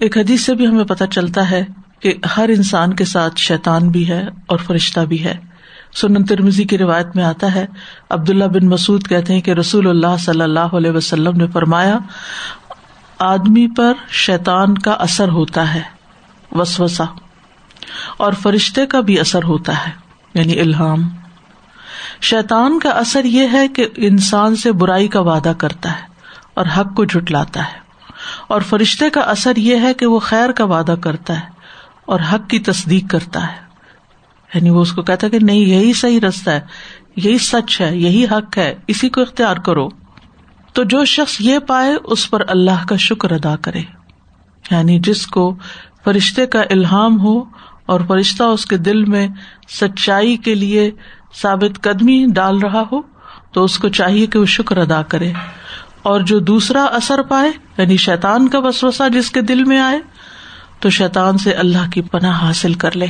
ایک 0.00 0.18
حدیث 0.18 0.44
سے 0.44 0.54
بھی 0.54 0.66
ہمیں 0.66 0.84
پتہ 0.84 1.04
چلتا 1.04 1.50
ہے 1.50 1.64
کہ 2.00 2.14
ہر 2.36 2.48
انسان 2.48 2.94
کے 2.94 3.04
ساتھ 3.04 3.34
شیتان 3.36 3.88
بھی 3.88 4.08
ہے 4.08 4.26
اور 4.46 4.58
فرشتہ 4.58 5.00
بھی 5.00 5.24
ہے۔ 5.24 5.34
سنن 5.94 6.24
ترمزی 6.24 6.64
کی 6.64 6.78
روایت 6.78 7.06
میں 7.14 7.24
آتا 7.24 7.54
ہے، 7.54 7.66
عبداللہ 8.10 8.44
بن 8.44 8.66
مسعد 8.66 9.08
کہتے 9.08 9.32
ہیں 9.32 9.40
کہ 9.40 9.50
رسول 9.50 9.88
اللہ 9.88 10.16
صلی 10.18 10.40
اللہ 10.40 10.60
علیہ 10.60 10.90
وسلم 10.90 11.36
نے 11.36 11.46
فرمایا، 11.46 11.98
آدمی 13.18 13.68
پر 13.76 13.92
شیتان 14.10 14.78
کا 14.78 14.92
اثر 14.92 15.28
ہوتا 15.28 15.74
ہے 15.74 15.82
وسوسا 16.52 17.04
اور 18.16 18.32
فرشتے 18.32 18.86
کا 18.86 19.00
بھی 19.00 19.20
اثر 19.20 19.44
ہوتا 19.44 19.86
ہے 19.86 19.90
یعنی 20.34 20.60
الحام 20.60 21.08
شیتان 22.20 22.78
کا 22.78 22.88
اثر 22.88 23.24
یہ 23.24 23.48
ہے 23.52 23.68
کہ 23.68 23.88
انسان 23.96 24.56
سے 24.56 24.72
برائی 24.72 25.08
کا 25.08 25.20
وعدہ 25.20 25.52
کرتا 25.58 25.90
ہے 25.90 26.06
اور 26.54 26.66
حق 26.76 26.94
کو 26.94 27.04
جٹلاتا 27.04 27.64
ہے۔ 27.64 27.84
اور 28.48 28.60
فرشتے 28.60 29.10
کا 29.10 29.20
اثر 29.20 29.56
یہ 29.56 29.76
ہے 29.76 29.94
کہ 29.94 30.06
وہ 30.06 30.18
خیر 30.18 30.52
کا 30.52 30.64
وعدہ 30.64 30.94
کرتا 31.00 31.40
ہے 31.40 31.46
اور 32.06 32.20
حق 32.32 32.48
کی 32.48 32.58
تصدیق 32.58 33.10
کرتا 33.10 33.46
ہے۔ 33.46 33.64
یعنی 34.54 34.70
وہ 34.70 34.80
اس 34.80 34.92
کو 34.92 35.02
کہتا 35.02 35.26
ہے 35.26 35.30
کہ 35.30 35.38
نہیں، 35.38 35.56
یہی 35.56 35.92
صحیح 35.92 36.20
رستہ 36.20 36.50
ہے، 36.50 36.60
یہی 37.16 37.38
سچ 37.38 37.80
ہے، 37.80 37.96
یہی 37.96 38.24
حق 38.24 38.58
ہے، 38.58 38.74
اسی 38.86 39.08
کو 39.08 39.20
اختیار 39.20 39.56
کرو۔ 39.56 39.88
تو 40.72 40.82
جو 40.82 41.04
شخص 41.04 41.36
یہ 41.40 41.58
پائے، 41.58 41.94
اس 42.04 42.30
پر 42.30 42.42
اللہ 42.48 42.86
کا 42.88 42.96
شکر 42.96 43.30
ادا 43.30 43.56
کرے۔ 43.56 43.82
یعنی 44.70 44.98
جس 44.98 45.26
کو 45.26 45.54
فرشتے 46.04 46.46
کا 46.46 46.60
الحام 46.70 47.20
ہو 47.20 47.44
اور 47.86 48.00
فرشتہ 48.08 48.42
اس 48.42 48.66
کے 48.66 48.76
دل 48.76 49.04
میں 49.04 49.28
سچائی 49.68 50.36
کے 50.36 50.54
لیے 50.54 50.90
ثابت 51.42 51.82
قدمی 51.82 52.26
ڈال 52.34 52.58
رہا 52.58 52.82
ہو 52.92 53.00
تو 53.52 53.64
اس 53.64 53.78
کو 53.78 53.88
چاہیے 53.88 54.26
کہ 54.26 54.38
وہ 54.38 54.44
شکر 54.44 54.76
ادا 54.76 55.02
کرے 55.02 55.32
اور 56.02 56.20
جو 56.20 56.38
دوسرا 56.38 56.84
اثر 56.84 57.22
پائے 57.22 57.52
یعنی 57.78 57.96
شیتان 57.96 58.48
کا 58.48 58.58
وسوسا 58.58 59.08
جس 59.08 59.30
کے 59.30 59.42
دل 59.42 59.64
میں 59.64 59.80
آئے، 59.80 60.00
تو 60.80 60.90
شیطان 60.90 61.38
سے 61.38 61.52
اللہ 61.52 61.90
کی 61.90 62.02
پناہ 62.02 62.44
حاصل 62.44 62.74
کر 62.74 62.96
لے۔ 62.96 63.06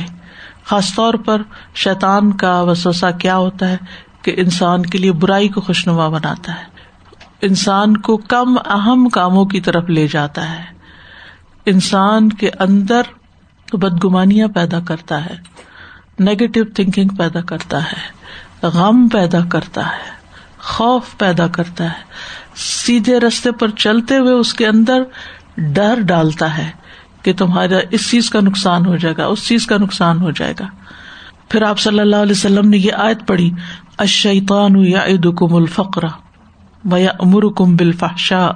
خاص 0.65 0.95
طور 0.95 1.13
پر 1.13 1.41
شیطان 1.75 2.31
کا 2.31 2.61
وسوسا 2.61 3.11
کیا 3.11 3.37
ہوتا 3.37 3.69
ہے 3.69 3.77
کہ 4.21 4.33
انسان 4.37 4.83
کے 4.83 4.97
لیے 4.97 5.11
برائی 5.11 5.49
کو 5.49 5.61
خوشنما 5.61 6.09
بناتا 6.09 6.55
ہے۔ 6.55 6.63
انسان 7.41 7.97
کو 7.97 8.17
کم 8.17 8.57
اہم 8.65 9.09
کاموں 9.09 9.45
کی 9.45 9.61
طرف 9.61 9.89
لے 9.89 10.07
جاتا 10.07 10.51
ہے۔ 10.51 10.63
انسان 11.65 12.29
کے 12.29 12.49
اندر 12.59 13.01
بدگمانیاں 13.73 14.47
پیدا 14.47 14.79
کرتا 14.79 15.25
ہے 15.25 15.35
نیگیٹو 16.19 16.63
تھنکنگ 16.75 17.07
پیدا 17.07 17.41
کرتا 17.41 17.83
ہے۔ 17.83 18.14
غم 18.67 19.07
پیدا 19.11 19.39
کرتا 19.45 19.85
ہے، 19.85 20.11
خوف 20.59 21.17
پیدا 21.17 21.47
کرتا 21.47 21.83
ہے۔ 21.83 22.03
سیدھے 22.55 23.19
رستے 23.19 23.51
پر 23.51 23.69
چلتے 23.69 24.17
ہوئے 24.17 24.33
اس 24.33 24.53
کے 24.53 24.67
اندر 24.67 25.03
ڈر 25.57 25.99
ڈالتا 25.99 26.57
ہے 26.57 26.69
کہ 27.21 27.33
تمہارا 27.33 27.77
اس 27.91 28.09
چیز 28.11 28.29
کا 28.29 28.39
نقصان 28.39 28.85
ہو 28.85 28.95
جائے 28.95 29.15
گا، 29.17 29.25
اس 29.25 29.47
چیز 29.47 29.67
کا 29.67 29.77
نقصان 29.77 30.21
ہو 30.21 30.31
جائے 30.31 30.53
گا۔ 30.59 30.65
پھر 31.49 31.61
آپ 31.61 31.79
صلی 31.79 31.99
اللہ 31.99 32.15
علیہ 32.15 32.31
وسلم 32.31 32.69
نے 32.69 32.77
یہ 32.77 32.91
آیت 32.93 33.27
پڑھی 33.27 33.51
اشیطان 33.97 34.75
یا 34.75 35.05
کم 35.37 35.55
الفقرا 35.55 36.97
یا 36.97 37.11
امر 37.19 37.43
کم 37.57 37.75
بالفحشاء۔ 37.75 38.49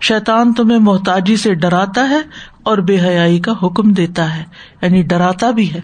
شیطان 0.00 0.52
تمہیں 0.52 0.78
محتاجی 0.78 1.36
سے 1.36 1.54
ڈراتا 1.54 2.08
ہے 2.08 2.18
اور 2.62 2.78
بے 2.78 3.00
حیائی 3.00 3.38
کا 3.38 3.52
حکم 3.62 3.92
دیتا 3.92 4.36
ہے 4.36 4.44
یعنی 4.82 5.02
ڈراتا 5.02 5.50
بھی 5.50 5.74
ہے 5.74 5.80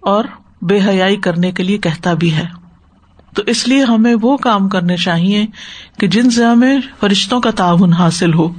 اور 0.00 0.24
بے 0.62 0.80
حیائی 0.88 1.16
کرنے 1.16 1.52
کے 1.52 1.62
لیے 1.62 1.78
کہتا 1.78 2.12
بھی 2.12 2.34
ہے۔ 2.34 2.65
تو 3.36 3.42
اس 3.46 3.68
لیے 3.68 3.84
ہمیں 3.84 4.14
وہ 4.22 4.36
کام 4.36 4.68
کرنے 4.68 4.96
چاہیے 4.96 5.46
کہ 6.00 6.06
جن 6.06 6.30
سے 6.30 6.44
ہمیں 6.44 6.78
فرشتوں 7.00 7.40
کا 7.40 7.50
تعاون 7.50 7.92
حاصل 7.92 8.34
ہو 8.34 8.52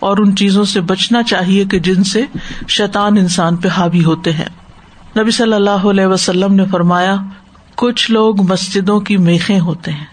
اور 0.00 0.18
ان 0.18 0.36
چیزوں 0.36 0.64
سے 0.64 0.80
بچنا 0.80 1.22
چاہیے 1.22 1.64
کہ 1.64 1.78
جن 1.78 2.04
سے 2.04 2.24
شیطان 2.68 3.18
انسان 3.18 3.56
پہ 3.56 3.68
حاوی 3.68 4.04
ہوتے 4.04 4.32
ہیں۔ 4.32 4.48
نبی 5.18 5.30
صلی 5.30 5.52
اللہ 5.52 5.70
علیہ 5.70 6.06
وسلم 6.06 6.54
نے 6.54 6.64
فرمایا، 6.70 7.16
کچھ 7.74 8.10
لوگ 8.10 8.42
مسجدوں 8.42 9.00
کی 9.00 9.16
میخیں 9.16 9.60
ہوتے 9.60 9.92
ہیں۔ 9.92 10.04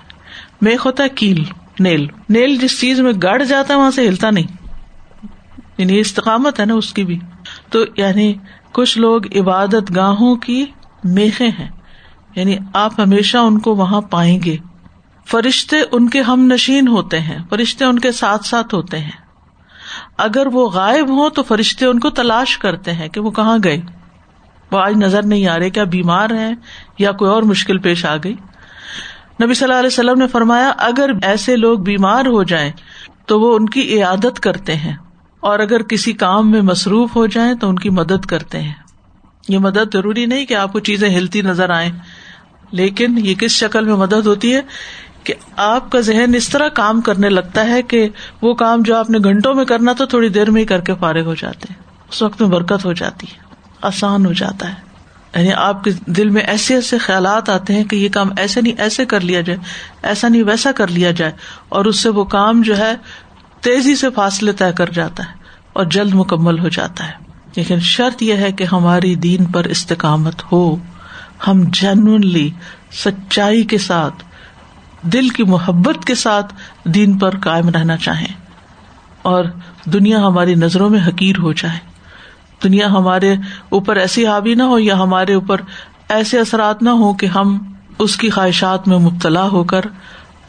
میخ 0.62 0.86
ہوتا 0.86 1.04
ہے 1.04 1.10
کیل، 1.10 1.44
نیل۔ 1.80 2.08
نیل 2.30 2.56
جس 2.56 2.82
چیز 2.82 3.00
میں 3.00 3.14
گڑ 3.24 3.44
جاتا 3.44 3.74
ہے، 3.74 3.80
وہاں 3.80 3.92
سے 3.92 4.08
ہلتا 4.08 4.30
نہیں۔ 4.30 4.68
یعنی 5.78 6.00
استقامت 6.00 6.60
ہے 6.60 6.66
نا 6.66 6.74
اس 6.74 6.94
کی 6.94 7.06
بھی۔ 7.06 7.20
تو 7.70 7.80
یعنی 7.98 8.34
کچھ 8.72 8.98
لوگ 8.98 9.22
عبادت 9.40 9.96
گاہوں 9.96 10.36
کی 10.36 10.66
میخیں 11.04 11.52
ہیں۔ 11.60 11.77
یعنی 12.38 12.58
آپ 12.74 13.00
ہمیشہ 13.00 13.38
ان 13.38 13.60
کو 13.60 13.76
وہاں 13.76 14.02
پائیں 14.02 14.40
گے۔ 14.46 14.56
فرشتے 15.28 15.78
ان 15.92 16.10
کے 16.10 16.22
ہم 16.22 16.48
نشین 16.52 16.88
ہوتے 16.88 17.20
ہیں، 17.20 17.38
فرشتے 17.50 17.86
ان 17.86 18.00
کے 18.00 18.12
ساتھ 18.12 18.46
ساتھ 18.46 18.74
ہوتے 18.76 19.00
ہیں۔ 19.00 19.26
اگر 20.18 20.48
وہ 20.54 20.70
غائب 20.70 21.10
ہوں 21.10 21.30
تو 21.30 21.44
فرشتے 21.44 21.86
ان 21.86 22.00
کو 22.00 22.10
تلاش 22.10 22.58
کرتے 22.58 22.94
ہیں 22.94 23.08
کہ 23.10 23.22
وہ 23.22 23.32
کہاں 23.32 23.58
گئے۔ 23.64 23.82
وہ 24.72 24.80
آج 24.80 24.96
نظر 24.98 25.26
نہیں 25.26 25.48
آ 25.48 25.58
رہے 25.60 25.70
کیا 25.70 25.84
بیمار 25.84 26.30
ہیں 26.30 26.54
یا 27.00 27.12
کوئی 27.12 27.32
اور 27.32 27.44
مشکل 27.44 27.78
پیش 27.78 28.06
آ 28.06 28.16
گئی۔ 28.24 28.36
نبی 29.44 29.54
صلی 29.54 29.66
اللہ 29.66 29.80
علیہ 29.80 29.88
وسلم 29.88 30.20
نے 30.20 30.28
فرمایا، 30.28 30.72
اگر 30.78 31.12
ایسے 31.24 31.56
لوگ 31.56 31.80
بیمار 31.80 32.26
ہو 32.26 32.44
جائیں 32.44 32.72
تو 33.26 33.40
وہ 33.42 33.56
ان 33.56 33.70
کی 33.70 33.82
عیادت 33.96 34.40
کرتے 34.40 34.76
ہیں، 34.76 34.96
اور 35.40 35.60
اگر 35.60 35.84
کسی 35.84 36.14
کام 36.14 36.52
میں 36.52 36.62
مصروف 36.62 37.16
ہو 37.16 37.26
جائیں 37.26 37.54
تو 37.54 37.70
ان 37.70 37.80
کی 37.80 37.90
مدد 37.90 38.26
کرتے 38.26 38.62
ہیں۔ 38.62 38.74
یہ 39.50 39.60
مدد 39.60 39.94
ضروری 39.94 40.26
نہیں 40.26 40.46
کہ 40.46 40.54
آپ 40.54 40.74
کو 40.74 40.80
چیزیں 40.80 41.10
ہلتی 41.10 41.42
نظر 41.42 41.70
آئیں۔ 41.70 41.92
لیکن 42.72 43.20
یہ 43.26 43.34
کس 43.36 43.52
شکل 43.52 43.86
میں 43.86 43.96
مدد 43.96 44.26
ہوتی 44.26 44.56
ہے 44.56 44.62
کہ 45.24 45.34
آپ 45.56 45.92
کا 45.92 46.00
ذہن 46.00 46.36
اس 46.36 46.50
طرح 46.50 46.70
کام 46.70 47.02
کرنے 47.02 47.30
لگتا 47.30 47.68
ہے 47.68 47.82
کہ 47.82 48.10
وہ 48.42 48.54
کام 48.54 48.82
جو 48.82 48.96
آپ 48.96 49.10
نے 49.10 49.18
گھنٹوں 49.24 49.54
میں 49.54 49.66
کرنا 49.66 49.94
تو 49.94 50.06
تھوڑی 50.06 50.30
دیر 50.30 50.52
میں 50.52 50.62
ہی 50.62 50.66
کر 50.66 50.82
کے 50.82 50.94
فارغ 51.00 51.24
ہو 51.26 51.34
جاتے 51.34 51.68
ہیں۔ 51.70 51.84
اس 52.12 52.22
وقت 52.22 52.42
میں 52.42 52.50
برکت 52.50 52.86
ہو 52.86 52.94
جاتی 52.94 53.28
ہے، 53.34 53.56
آسان 53.82 54.26
ہو 54.26 54.34
جاتا 54.34 54.70
ہے۔ 54.70 54.88
یعنی 55.36 55.54
آپ 55.54 55.84
کے 55.84 55.92
دل 56.06 56.30
میں 56.30 56.42
ایسے 56.42 56.76
ایسے 56.76 56.98
خیالات 56.98 57.50
آتے 57.50 57.76
ہیں 57.76 57.84
کہ 57.84 57.96
یہ 57.96 58.10
کام 58.10 58.30
ایسے 58.38 58.62
نہیں، 58.62 58.74
ایسے 58.78 59.06
کر 59.06 59.20
لیا 59.20 59.42
جائے، 59.42 59.60
ایسا 60.04 60.28
نہیں، 60.28 60.44
ویسا 60.44 60.72
کر 60.72 60.88
لیا 60.88 61.12
جائے۔ 61.12 61.32
اور 61.70 61.86
اس 61.86 62.00
سے 62.00 62.10
وہ 62.10 62.24
کام 62.24 62.62
جو 62.62 62.78
ہے 62.78 62.96
تیزی 63.62 63.96
سے 63.96 64.08
فاصلے 64.10 64.52
طے 64.52 64.74
کر 64.78 64.90
جاتا 64.90 65.24
ہے 65.24 65.32
اور 65.74 65.86
جلد 65.86 66.14
مکمل 66.14 66.60
ہو 66.60 66.68
جاتا 66.68 67.08
ہے۔ 67.08 67.14
لیکن 67.56 67.80
شرط 67.80 68.22
یہ 68.22 68.34
ہے 68.34 68.52
کہ 68.52 68.64
ہماری 68.64 69.16
دین 69.16 69.46
پر 69.46 69.66
استقامت 69.66 70.52
ہو۔ 70.52 70.76
ہم 71.48 71.64
جینلی 71.68 72.50
سچائی 72.92 73.64
کے 73.64 73.78
ساتھ، 73.78 74.24
دل 75.02 75.30
کی 75.30 75.44
محبت 75.44 76.06
کے 76.06 76.16
ساتھ 76.16 76.54
دین 76.86 77.18
پر 77.18 77.40
قائم 77.40 77.70
رہنا 77.70 77.98
چاہیں۔ 77.98 78.34
اور 79.22 79.46
دنیا 79.86 80.20
ہماری 80.20 80.56
نظروں 80.56 80.90
میں 80.90 81.00
حقیر 81.08 81.38
ہو 81.38 81.54
جائے۔ 81.54 81.78
دنیا 82.64 82.88
ہمارے 82.88 83.36
اوپر 83.70 83.96
ایسی 83.96 84.28
حاوی 84.28 84.54
نہ 84.54 84.64
ہو 84.64 84.80
یا 84.80 85.00
ہمارے 85.00 85.34
اوپر 85.34 85.62
ایسے 86.10 86.40
اثرات 86.40 86.84
نہ 86.84 86.90
ہو 86.90 87.14
کہ 87.14 87.26
ہم 87.26 87.74
اس 88.00 88.18
کی 88.18 88.30
خواہشات 88.30 88.88
میں 88.88 88.98
مبتلا 88.98 89.48
ہو 89.48 89.64
کر 89.64 89.82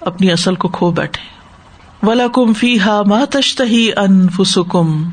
اپنی 0.01 0.33
اصل 0.33 0.55
کو 0.55 0.69
کھو 0.69 0.91
بیٹھے 0.91 1.39
ولا 2.07 2.27
کم 2.35 2.53
فی 2.53 2.81
ہا 2.81 3.03
ماں 3.07 3.27
تشتہی 3.27 3.91
انفسکم 3.97 5.11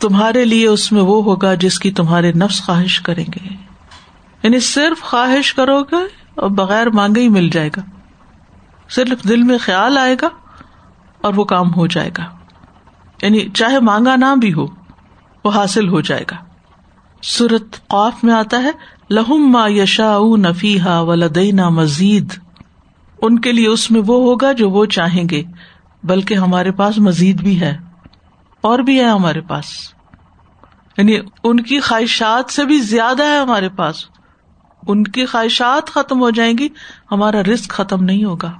تمہارے 0.00 0.44
لیے 0.44 0.66
اس 0.66 0.92
میں 0.92 1.02
وہ 1.02 1.24
ہوگا 1.24 1.54
جس 1.54 1.78
کی 1.78 1.90
تمہارے 1.90 2.32
نفس 2.32 2.62
خواہش 2.62 3.00
کریں 3.00 3.24
گے۔ 3.24 3.61
یعنی 4.42 4.60
صرف 4.60 5.02
خواہش 5.02 5.54
کرو 5.54 5.82
گے 5.82 6.30
اور 6.34 6.50
بغیر 6.50 6.90
مانگے 6.90 7.20
ہی 7.20 7.28
مل 7.28 7.48
جائے 7.48 7.70
گا۔ 7.76 7.82
صرف 8.90 9.28
دل 9.28 9.42
میں 9.42 9.58
خیال 9.58 9.98
آئے 9.98 10.16
گا 10.22 10.28
اور 11.20 11.34
وہ 11.34 11.44
کام 11.44 11.74
ہو 11.74 11.86
جائے 11.86 12.10
گا۔ 12.18 12.24
یعنی 13.22 13.48
چاہے 13.48 13.80
مانگا 13.80 14.16
نہ 14.16 14.34
بھی 14.40 14.52
ہو، 14.52 14.66
وہ 15.44 15.50
حاصل 15.50 15.88
ہو 15.88 16.00
جائے 16.00 16.24
گا۔ 16.30 16.36
سورت 17.22 17.88
قوف 17.88 18.24
میں 18.24 18.34
آتا 18.34 18.62
ہے، 18.62 18.70
لہم 19.10 19.50
ما 19.50 19.68
یشا 19.68 20.18
نفی 20.36 20.80
ہا 20.80 21.00
ولدینا 21.00 21.68
مزید۔ 21.68 22.32
ان 23.22 23.38
کے 23.38 23.52
لیے 23.52 23.68
اس 23.68 23.90
میں 23.90 24.00
وہ 24.06 24.24
ہوگا 24.24 24.52
جو 24.52 24.70
وہ 24.70 24.86
چاہیں 24.86 25.28
گے، 25.28 25.42
بلکہ 26.02 26.34
ہمارے 26.34 26.70
پاس 26.70 26.98
مزید 26.98 27.40
بھی 27.40 27.60
ہے۔ 27.60 27.78
اور 28.60 28.78
بھی 28.78 29.00
ہے 29.00 29.04
ہمارے 29.04 29.40
پاس۔ 29.40 29.64
یعنی 30.96 31.18
ان 31.44 31.60
کی 31.60 31.80
خواہشات 31.80 32.52
سے 32.52 32.64
بھی 32.64 32.78
زیادہ 32.78 33.22
ہے 33.22 33.38
ہمارے 33.38 33.68
پاس۔ 33.68 34.11
ان 34.86 35.04
کی 35.04 35.26
خواہشات 35.26 35.90
ختم 35.90 36.20
ہو 36.20 36.30
جائیں 36.30 36.58
گی، 36.58 36.68
ہمارا 37.12 37.42
رسک 37.42 37.70
ختم 37.70 38.04
نہیں 38.04 38.24
ہوگا۔ 38.24 38.52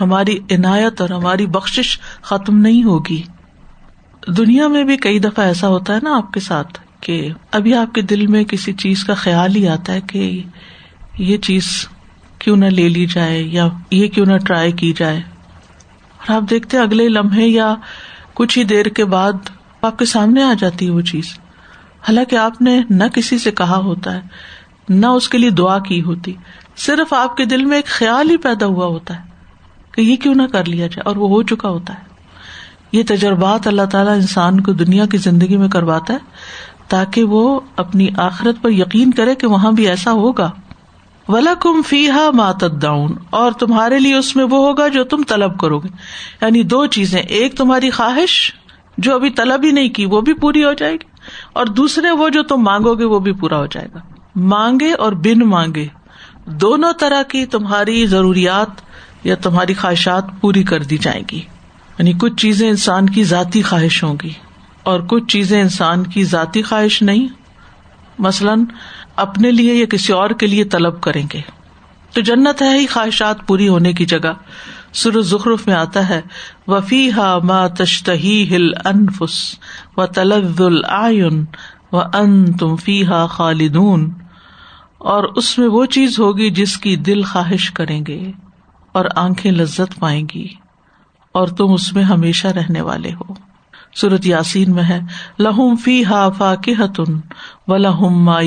ہماری 0.00 0.38
عنایت 0.50 1.00
اور 1.00 1.10
ہماری 1.10 1.46
بخش 1.46 2.00
ختم 2.22 2.58
نہیں 2.58 2.84
ہوگی۔ 2.84 3.22
دنیا 4.36 4.68
میں 4.68 4.84
بھی 4.84 4.96
کئی 4.96 5.18
دفعہ 5.18 5.44
ایسا 5.44 5.68
ہوتا 5.68 5.94
ہے 5.94 5.98
نا 6.02 6.16
آپ 6.16 6.32
کے 6.32 6.40
ساتھ 6.40 6.80
کہ 7.00 7.28
ابھی 7.52 7.74
آپ 7.74 7.94
کے 7.94 8.02
دل 8.02 8.26
میں 8.26 8.44
کسی 8.44 8.72
چیز 8.72 9.04
کا 9.04 9.14
خیال 9.14 9.56
ہی 9.56 9.68
آتا 9.68 9.92
ہے 9.92 10.00
کہ 10.00 10.42
یہ 11.18 11.36
چیز 11.36 11.88
کیوں 12.38 12.56
نہ 12.56 12.64
لے 12.64 12.88
لی 12.88 13.06
جائے 13.06 13.42
یا 13.42 13.68
یہ 13.90 14.08
کیوں 14.08 14.26
نہ 14.26 14.36
ٹرائی 14.36 14.72
کی 14.72 14.92
جائے۔ 14.96 15.20
اور 16.16 16.36
آپ 16.36 16.42
دیکھتے 16.50 16.78
اگلے 16.78 17.08
لمحے 17.08 17.46
یا 17.46 17.74
کچھ 18.34 18.58
ہی 18.58 18.64
دیر 18.64 18.86
کے 18.86 19.04
بعد 19.04 19.32
آپ 19.82 19.98
کے 19.98 20.04
سامنے 20.04 20.42
آ 20.42 20.52
جاتی 20.58 20.86
ہے 20.86 20.90
وہ 20.90 21.00
چیز۔ 21.00 21.24
حالانکہ 22.00 22.36
آپ 22.36 22.62
نے 22.62 22.82
نہ 22.90 23.04
کسی 23.04 23.38
سے 23.38 23.50
کہا 23.50 23.76
ہوتا 23.76 24.14
ہے۔ 24.14 24.20
نہ 24.90 25.06
اس 25.06 25.28
کے 25.28 25.38
لیے 25.38 25.50
دعا 25.50 25.78
کی 25.78 26.02
ہوتی 26.02 26.34
صرف 26.76 27.12
آپ 27.12 27.36
کے 27.36 27.44
دل 27.44 27.64
میں 27.64 27.76
ایک 27.76 27.86
خیال 27.86 28.30
ہی 28.30 28.36
پیدا 28.36 28.66
ہوا 28.66 28.86
ہوتا 28.86 29.16
ہے 29.16 29.20
کہ 29.92 30.00
یہ 30.00 30.16
کیوں 30.16 30.34
نہ 30.34 30.42
کر 30.52 30.64
لیا 30.64 30.86
جائے 30.86 31.00
اور 31.00 31.16
وہ 31.16 31.28
ہو 31.28 31.42
چکا 31.42 31.68
ہوتا 31.68 31.94
ہے 31.94 32.10
یہ 32.92 33.02
تجربات 33.08 33.66
اللہ 33.66 33.82
تعالیٰ 33.82 34.14
انسان 34.14 34.60
کو 34.60 34.72
دنیا 34.72 35.06
کی 35.06 35.16
زندگی 35.16 35.56
میں 35.56 35.68
کرواتا 35.68 36.12
ہے 36.12 36.18
تاکہ 36.88 37.24
وہ 37.24 37.60
اپنی 37.76 38.08
آخرت 38.16 38.56
پر 38.62 38.70
یقین 38.70 39.10
کرے 39.10 39.34
کہ 39.34 39.46
وہاں 39.46 39.72
بھی 39.72 39.88
ایسا 39.88 40.12
ہوگا۔ 40.12 40.50
ولا 41.28 41.54
کم 41.60 41.82
فی 41.82 42.10
ہا 42.10 42.30
ماتداؤن 42.30 43.12
اور 43.30 43.52
تمہارے 43.52 43.98
لیے 43.98 44.14
اس 44.14 44.36
میں 44.36 44.44
وہ 44.44 44.66
ہوگا 44.66 44.88
جو 44.88 45.04
تم 45.04 45.22
طلب 45.28 45.58
کرو 45.58 45.78
گے۔ 45.78 45.88
یعنی 46.42 46.62
دو 46.62 46.86
چیزیں، 46.86 47.20
ایک 47.20 47.56
تمہاری 47.56 47.90
خواہش 47.90 48.54
جو 48.98 49.14
ابھی 49.14 49.30
طلب 49.30 49.64
ہی 49.64 49.70
نہیں 49.70 49.88
کی، 49.88 50.06
وہ 50.06 50.20
بھی 50.20 50.32
پوری 50.34 50.64
ہو 50.64 50.72
جائے 50.72 50.92
گی، 50.92 51.08
اور 51.52 51.66
دوسرے 51.66 52.10
وہ 52.10 52.28
جو 52.28 52.42
تم 52.42 52.56
مانگو 52.56 52.94
گے، 52.94 53.04
وہ 53.04 53.18
بھی 53.18 53.32
پورا 53.32 53.58
ہو 53.58 53.66
جائے 53.66 53.88
گا۔ 53.94 53.98
مانگے 54.36 54.92
اور 54.92 55.12
بن 55.12 55.38
مانگے۔ 55.38 55.86
دونوں 56.46 56.92
طرح 57.00 57.22
کی 57.22 57.46
تمہاری 57.46 58.06
ضروریات 58.06 58.80
یا 59.26 59.34
تمہاری 59.34 59.74
خواہشات 59.74 60.24
پوری 60.40 60.62
کر 60.62 60.82
دی 60.82 60.96
جائیں 60.96 61.22
گی۔ 61.32 61.38
یعنی 61.98 62.12
کچھ 62.20 62.36
چیزیں 62.36 62.68
انسان 62.68 63.10
کی 63.10 63.24
ذاتی 63.24 63.62
خواہش 63.62 64.04
ہوں 64.04 64.16
گی 64.22 64.30
اور 64.82 65.00
کچھ 65.00 65.24
چیزیں 65.26 65.62
انسان 65.62 66.02
کی 66.02 66.24
ذاتی 66.24 66.62
خواہش 66.62 67.02
نہیں۔ 67.02 67.28
مثلاً، 68.18 68.64
اپنے 69.16 69.50
لیے 69.50 69.74
یا 69.74 69.86
کسی 69.86 70.12
اور 70.12 70.30
کے 70.30 70.46
لیے 70.46 70.64
طلب 70.64 71.00
کریں 71.00 71.26
گے۔ 71.32 71.40
تو 72.12 72.20
جنت 72.20 72.62
ہے 72.62 72.78
ہی 72.78 72.86
خواہشات 72.86 73.46
پوری 73.46 73.68
ہونے 73.68 73.92
کی 73.92 74.06
جگہ۔ 74.06 74.32
سر 74.92 75.20
ظخرف 75.20 75.66
میں 75.66 75.74
آتا 75.74 76.08
ہے 76.08 76.20
وفی 76.66 77.12
ہا 77.12 77.38
ما 77.38 77.66
تشتہی 77.66 78.56
ہل 78.56 78.70
انفس 78.84 79.54
و 79.96 80.06
تلد 80.06 80.60
العین 80.60 81.44
و 81.92 81.98
ان 81.98 82.52
تم 82.52 82.76
فی 82.76 83.04
ہا 83.06 83.24
خالدون، 83.26 84.08
اور 85.00 85.24
اس 85.36 85.58
میں 85.58 85.68
وہ 85.68 85.84
چیز 85.86 86.18
ہوگی 86.18 86.50
جس 86.50 86.76
کی 86.78 86.96
دل 86.96 87.22
خواہش 87.22 87.70
کریں 87.70 88.00
گے 88.06 88.20
اور 88.94 89.04
آنکھیں 89.16 89.50
لذت 89.52 89.98
پائیں 89.98 90.24
گی، 90.34 90.46
اور 91.34 91.48
تم 91.48 91.72
اس 91.72 91.92
میں 91.94 92.02
ہمیشہ 92.04 92.48
رہنے 92.48 92.80
والے 92.80 93.12
ہو۔ 93.12 93.34
صورت 93.96 94.26
یاسین 94.26 94.74
میں 94.74 94.82
ہے 94.82 94.98
لہم 95.38 95.76
فی 95.76 96.04
ہا 96.04 96.28
فا 96.28 96.54
کتن 96.54 97.18
و 97.68 97.76
لہم 97.76 98.24
ما 98.24 98.38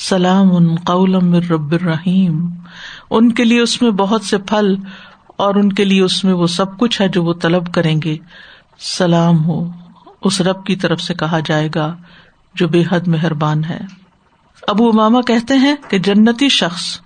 سلام 0.00 0.54
ان 0.56 0.74
قولم 0.84 1.34
رب 1.50 1.72
الرحیم 1.72 2.44
ان 3.10 3.32
کے 3.32 3.44
لیے 3.44 3.60
اس 3.60 3.80
میں 3.82 3.90
بہت 3.90 4.24
سے 4.24 4.38
پھل، 4.38 4.74
اور 5.36 5.54
ان 5.54 5.72
کے 5.72 5.84
لیے 5.84 6.02
اس 6.02 6.22
میں 6.24 6.34
وہ 6.34 6.46
سب 6.46 6.78
کچھ 6.78 7.00
ہے 7.02 7.08
جو 7.08 7.22
وہ 7.24 7.34
طلب 7.42 7.72
کریں 7.74 7.96
گے۔ 8.04 8.16
سلام 8.78 9.44
ہو۔ 9.44 9.64
اس 10.24 10.40
رب 10.40 10.64
کی 10.64 10.76
طرف 10.76 11.00
سے 11.00 11.14
کہا 11.14 11.40
جائے 11.44 11.68
گا 11.74 11.96
جو 12.54 12.68
بے 12.68 12.84
حد 12.90 13.08
مہربان 13.08 13.64
ہے۔ 13.64 13.80
ابو 14.68 14.88
اماما 14.88 15.20
کہتے 15.20 15.54
ہیں 15.54 15.74
کہ 15.88 15.98
جنتی 15.98 16.48
شخص 16.48 17.00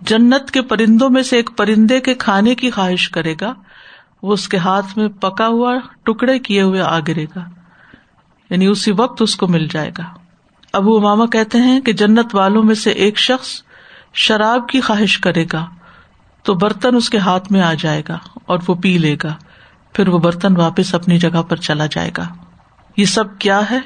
جنت 0.00 0.50
کے 0.50 0.62
پرندوں 0.62 1.10
میں 1.10 1.22
سے 1.22 1.36
ایک 1.36 1.50
پرندے 1.56 2.00
کے 2.00 2.14
کھانے 2.14 2.54
کی 2.54 2.70
خواہش 2.70 3.08
کرے 3.08 3.34
گا، 3.40 3.54
وہ 4.22 4.32
اس 4.32 4.48
کے 4.48 4.56
ہاتھ 4.56 4.98
میں 4.98 5.08
پکا 5.08 5.46
ہوا 5.46 5.74
ٹکڑے 6.02 6.38
کیے 6.38 6.62
ہوئے 6.62 6.80
آ 6.80 6.98
گرے 6.98 7.24
گا۔ 7.36 7.40
یعنی 8.50 8.66
اسی 8.66 8.92
وقت 8.92 9.22
اس 9.22 9.36
کو 9.36 9.48
مل 9.48 9.66
جائے 9.70 9.90
گا۔ 9.98 10.04
ابو 10.72 10.96
اماما 10.96 11.26
کہتے 11.26 11.58
ہیں 11.58 11.80
کہ 11.80 11.92
جنت 11.92 12.34
والوں 12.34 12.62
میں 12.62 12.74
سے 12.74 12.90
ایک 12.90 13.18
شخص 13.18 13.62
شراب 14.14 14.68
کی 14.68 14.80
خواہش 14.80 15.18
کرے 15.18 15.44
گا 15.52 15.66
تو 16.42 16.54
برتن 16.54 16.96
اس 16.96 17.10
کے 17.10 17.18
ہاتھ 17.18 17.52
میں 17.52 17.62
آ 17.62 17.74
جائے 17.74 18.02
گا 18.08 18.18
اور 18.46 18.58
وہ 18.68 18.74
پی 18.74 18.98
لے 18.98 19.16
گا، 19.24 19.34
پھر 19.92 20.08
وہ 20.08 20.18
برتن 20.18 20.56
واپس 20.56 20.94
اپنی 20.94 21.18
جگہ 21.18 21.42
پر 21.42 21.56
چلا 21.56 21.86
جائے 21.86 22.10
گا۔ 22.18 22.28
یہ 22.96 23.04
سب 23.04 23.38
کیا 23.38 23.70
ہے؟ 23.70 23.78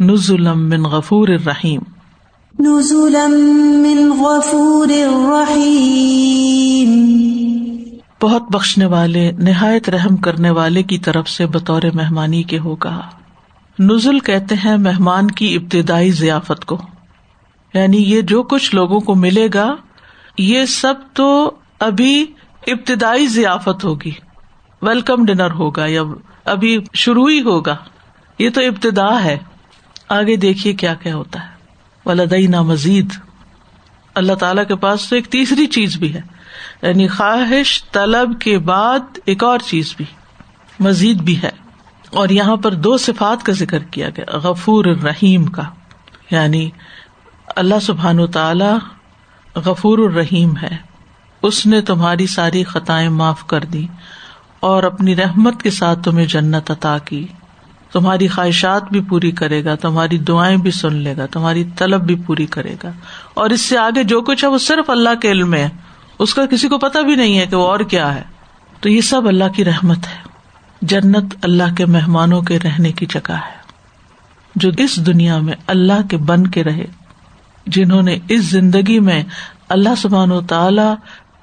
نزولم 0.00 0.68
من 0.68 0.82
غفور 0.82 1.28
الرحیم۔ 1.28 1.80
غفور 4.22 5.58
بہت 8.22 8.42
بخشنے 8.50 8.86
والے 8.86 9.32
نہایت 9.32 9.88
رحم 9.88 10.16
کرنے 10.16 10.50
والے 10.50 10.82
کی 10.82 10.98
طرف 10.98 11.28
سے 11.28 11.46
بطور 11.46 11.82
مہمانی 11.94 12.42
کے 12.42 12.58
ہوگا 12.58 13.00
نزل 13.78 14.18
کہتے 14.18 14.54
ہیں 14.54 14.76
مہمان 14.76 15.30
کی 15.30 15.54
ابتدائی 15.54 16.10
ضیافت 16.10 16.64
کو۔ 16.64 16.78
یعنی 17.74 17.96
یہ 17.96 18.20
جو 18.20 18.42
کچھ 18.42 18.74
لوگوں 18.74 19.00
کو 19.00 19.14
ملے 19.14 19.48
گا 19.54 19.76
یہ 20.38 20.64
سب 20.64 20.94
تو 21.12 21.50
ابھی 21.78 22.26
ابتدائی 22.66 23.26
ضیافت 23.26 23.84
ہوگی۔ 23.84 24.12
ویلکم 24.82 25.24
ڈنر 25.24 25.50
ہوگا 25.50 25.86
یا 25.86 26.02
ابھی 26.44 26.78
شروع 26.94 27.30
ہی 27.30 27.42
ہوگا۔ 27.42 27.76
یہ 28.40 28.50
تو 28.50 28.60
ابتدا 28.60 29.24
ہے۔ 29.24 29.38
آگے 30.08 30.36
دیکھیے 30.36 30.72
کیا 30.72 30.94
کیا 30.94 31.14
ہوتا 31.14 31.42
ہے۔ 31.42 31.48
ولدینا 32.06 32.62
مزید 32.62 33.12
اللہ 34.14 34.32
تعالی 34.32 34.62
کے 34.68 34.76
پاس 34.76 35.08
تو 35.08 35.16
ایک 35.16 35.26
تیسری 35.26 35.66
چیز 35.66 35.96
بھی 35.96 36.14
ہے۔ 36.14 36.20
یعنی 36.82 37.08
خواہش، 37.08 37.84
طلب 37.92 38.40
کے 38.40 38.58
بعد 38.58 39.18
ایک 39.26 39.44
اور 39.44 39.58
چیز 39.58 39.94
بھی۔ 39.96 40.04
مزید 40.80 41.20
بھی 41.20 41.42
ہے۔ 41.42 41.50
اور 42.10 42.28
یہاں 42.28 42.56
پر 42.56 42.74
دو 42.74 42.96
صفات 42.96 43.42
کا 43.42 43.52
ذکر 43.52 43.78
کیا 43.78 44.08
گیا۔ 44.08 44.38
غفور 44.38 44.84
الرحیم 44.84 45.46
کا۔ 45.46 45.62
یعنی 46.30 46.70
اللہ 47.56 47.80
سبحان 47.82 48.20
و 48.20 48.26
تعالی 48.26 48.78
غفور 49.54 49.98
الرحیم 49.98 50.56
ہے۔ 50.56 50.76
اس 51.42 51.66
نے 51.66 51.80
تمہاری 51.80 52.26
ساری 52.26 52.64
خطائیں 52.64 53.08
معاف 53.08 53.46
کر 53.46 53.60
دی 53.60 53.86
اور 54.60 54.82
اپنی 54.82 55.16
رحمت 55.16 55.62
کے 55.62 55.70
ساتھ 55.70 56.02
تمہیں 56.02 56.26
جنت 56.26 56.70
عطا 56.70 56.98
کی۔ 56.98 57.26
تمہاری 57.92 58.28
خواہشات 58.28 58.82
بھی 58.90 59.00
پوری 59.00 59.30
کرے 59.30 59.64
گا، 59.64 59.74
تمہاری 59.74 60.18
دعائیں 60.18 60.56
بھی 60.56 60.70
سن 60.70 60.94
لے 60.94 61.16
گا، 61.16 61.26
تمہاری 61.26 61.64
طلب 61.76 62.00
بھی 62.00 62.14
پوری 62.26 62.46
کرے 62.46 62.76
گا۔ 62.82 62.90
اور 63.34 63.50
اس 63.50 63.60
سے 63.60 63.78
آگے 63.78 64.04
جو 64.04 64.20
کچھ 64.20 64.44
ہے 64.44 64.48
وہ 64.48 64.58
صرف 64.58 64.90
اللہ 64.90 65.14
کے 65.22 65.30
علم 65.30 65.54
ہے۔ 65.54 65.68
اس 66.18 66.34
کا 66.34 66.46
کسی 66.46 66.68
کو 66.68 66.78
پتا 66.78 67.00
بھی 67.00 67.14
نہیں 67.14 67.38
ہے 67.38 67.46
کہ 67.46 67.56
وہ 67.56 67.66
اور 67.66 67.80
کیا 67.80 68.14
ہے۔ 68.14 68.22
تو 68.80 68.88
یہ 68.88 69.00
سب 69.00 69.28
اللہ 69.28 69.48
کی 69.54 69.64
رحمت 69.64 69.98
ہے۔ 69.98 70.30
جنت 70.82 71.34
اللہ 71.42 71.74
کے 71.76 71.86
مہمانوں 71.86 72.42
کے 72.42 72.58
رہنے 72.64 72.92
کی 72.92 73.06
جگہ 73.06 73.32
ہے۔ 73.32 73.60
جو 74.56 74.70
اس 74.78 75.06
دنیا 75.06 75.38
میں 75.38 75.54
اللہ 75.66 76.08
کے 76.10 76.16
بن 76.16 76.46
کے 76.46 76.64
رہے، 76.64 76.86
جنہوں 77.66 78.02
نے 78.02 78.18
اس 78.28 78.40
زندگی 78.40 79.00
میں 79.00 79.22
اللہ 79.68 79.94
سبحان 79.96 80.32
و 80.32 80.40
تعالی 80.40 80.94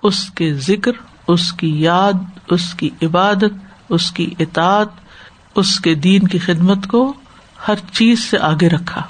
اس 0.03 0.29
کے 0.29 0.53
ذکر، 0.53 0.91
اس 1.27 1.53
کی 1.53 1.81
یاد، 1.81 2.13
اس 2.49 2.73
کی 2.73 2.89
عبادت، 3.01 3.53
اس 3.89 4.11
کی 4.11 4.33
اطاعت 4.39 4.87
اس 5.57 5.79
کے 5.79 5.95
دین 5.95 6.27
کی 6.27 6.37
خدمت 6.37 6.87
کو 6.87 7.13
ہر 7.67 7.75
چیز 7.91 8.19
سے 8.19 8.37
آگے 8.37 8.69
رکھا۔ 8.69 9.01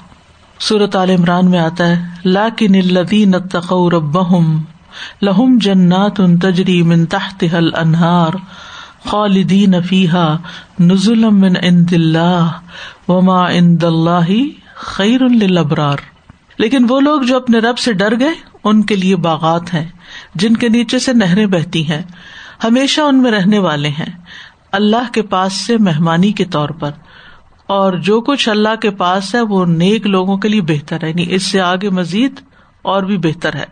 صورت 0.60 0.96
عال 0.96 1.10
عمران 1.10 1.50
میں 1.50 1.58
آتا 1.58 1.86
ہے 1.86 2.02
لاکن 2.24 2.74
الدین 2.74 3.34
ربهم 3.92 4.60
لہم 5.22 5.58
جنات 5.60 6.20
ان 6.20 6.38
تجری 6.38 6.82
من 6.82 7.06
تحت 7.06 7.44
حل 7.52 7.74
انہار 7.74 8.32
خالدین 9.06 9.74
فیحا 9.82 10.36
نزل 10.80 11.30
من 11.30 11.56
عند 11.62 11.92
اللہ 11.92 12.50
وما 13.08 13.50
عند 13.50 13.84
اللہ 13.84 14.30
خیر 14.74 15.20
للابرار۔ 15.28 15.96
لیکن 16.58 16.86
وہ 16.88 17.00
لوگ 17.00 17.20
جو 17.20 17.36
اپنے 17.36 17.58
رب 17.58 17.78
سے 17.78 17.92
ڈر 17.92 18.20
گئے، 18.20 18.34
ان 18.64 18.82
کے 18.82 18.96
لیے 18.96 19.16
باغات 19.16 19.74
ہیں، 19.74 19.88
جن 20.34 20.56
کے 20.56 20.68
نیچے 20.68 20.98
سے 20.98 21.12
نہریں 21.12 21.46
بہتی 21.46 21.88
ہیں، 21.88 22.02
ہمیشہ 22.64 23.00
ان 23.00 23.22
میں 23.22 23.30
رہنے 23.30 23.58
والے 23.58 23.88
ہیں۔ 23.88 24.12
اللہ 24.72 25.12
کے 25.12 25.22
پاس 25.22 25.52
سے 25.52 25.76
مہمانی 25.76 26.32
کے 26.32 26.44
طور 26.44 26.68
پر۔ 26.68 26.90
اور 27.66 27.92
جو 27.92 28.20
کچھ 28.20 28.48
اللہ 28.48 28.76
کے 28.82 28.90
پاس 28.90 29.34
ہے، 29.34 29.40
وہ 29.40 29.66
نیک 29.66 30.06
لوگوں 30.06 30.36
کے 30.36 30.48
لیے 30.48 30.60
بہتر 30.60 31.04
ہے 31.04 31.08
یعنی 31.08 31.26
اس 31.28 31.42
سے 31.42 31.60
آگے 31.60 31.90
مزید 31.90 32.34
اور 32.82 33.02
بھی 33.02 33.18
بہتر 33.18 33.54
ہے۔ 33.54 33.64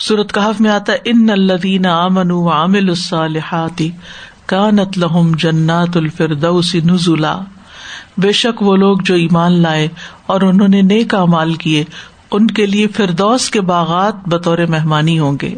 سورت 0.00 0.34
کہف 0.34 0.60
میں 0.60 0.70
آتا 0.70 0.92
ہے، 0.92 0.98
ان 1.04 1.30
الدین 1.30 1.86
امن 1.86 2.30
عامل 2.30 2.88
الصالحاتی 2.88 3.90
کانت 4.46 4.98
لہم 4.98 5.32
جنات 5.38 5.96
الفردوس 5.96 6.74
نزولا 6.74 7.40
بے 8.18 8.32
شک 8.32 8.62
وہ 8.62 8.76
لوگ 8.76 8.96
جو 9.04 9.14
ایمان 9.14 9.52
لائے 9.52 9.88
اور 10.26 10.40
انہوں 10.40 10.68
نے 10.68 10.82
نیک 10.82 11.14
امال 11.14 11.54
کیے، 11.54 11.84
ان 12.30 12.46
کے 12.46 12.66
لیے 12.66 12.86
فردوس 12.86 13.50
کے 13.50 13.60
باغات 13.60 14.28
بطور 14.28 14.58
مہمانی 14.68 15.18
ہوں 15.18 15.36
گے۔ 15.42 15.54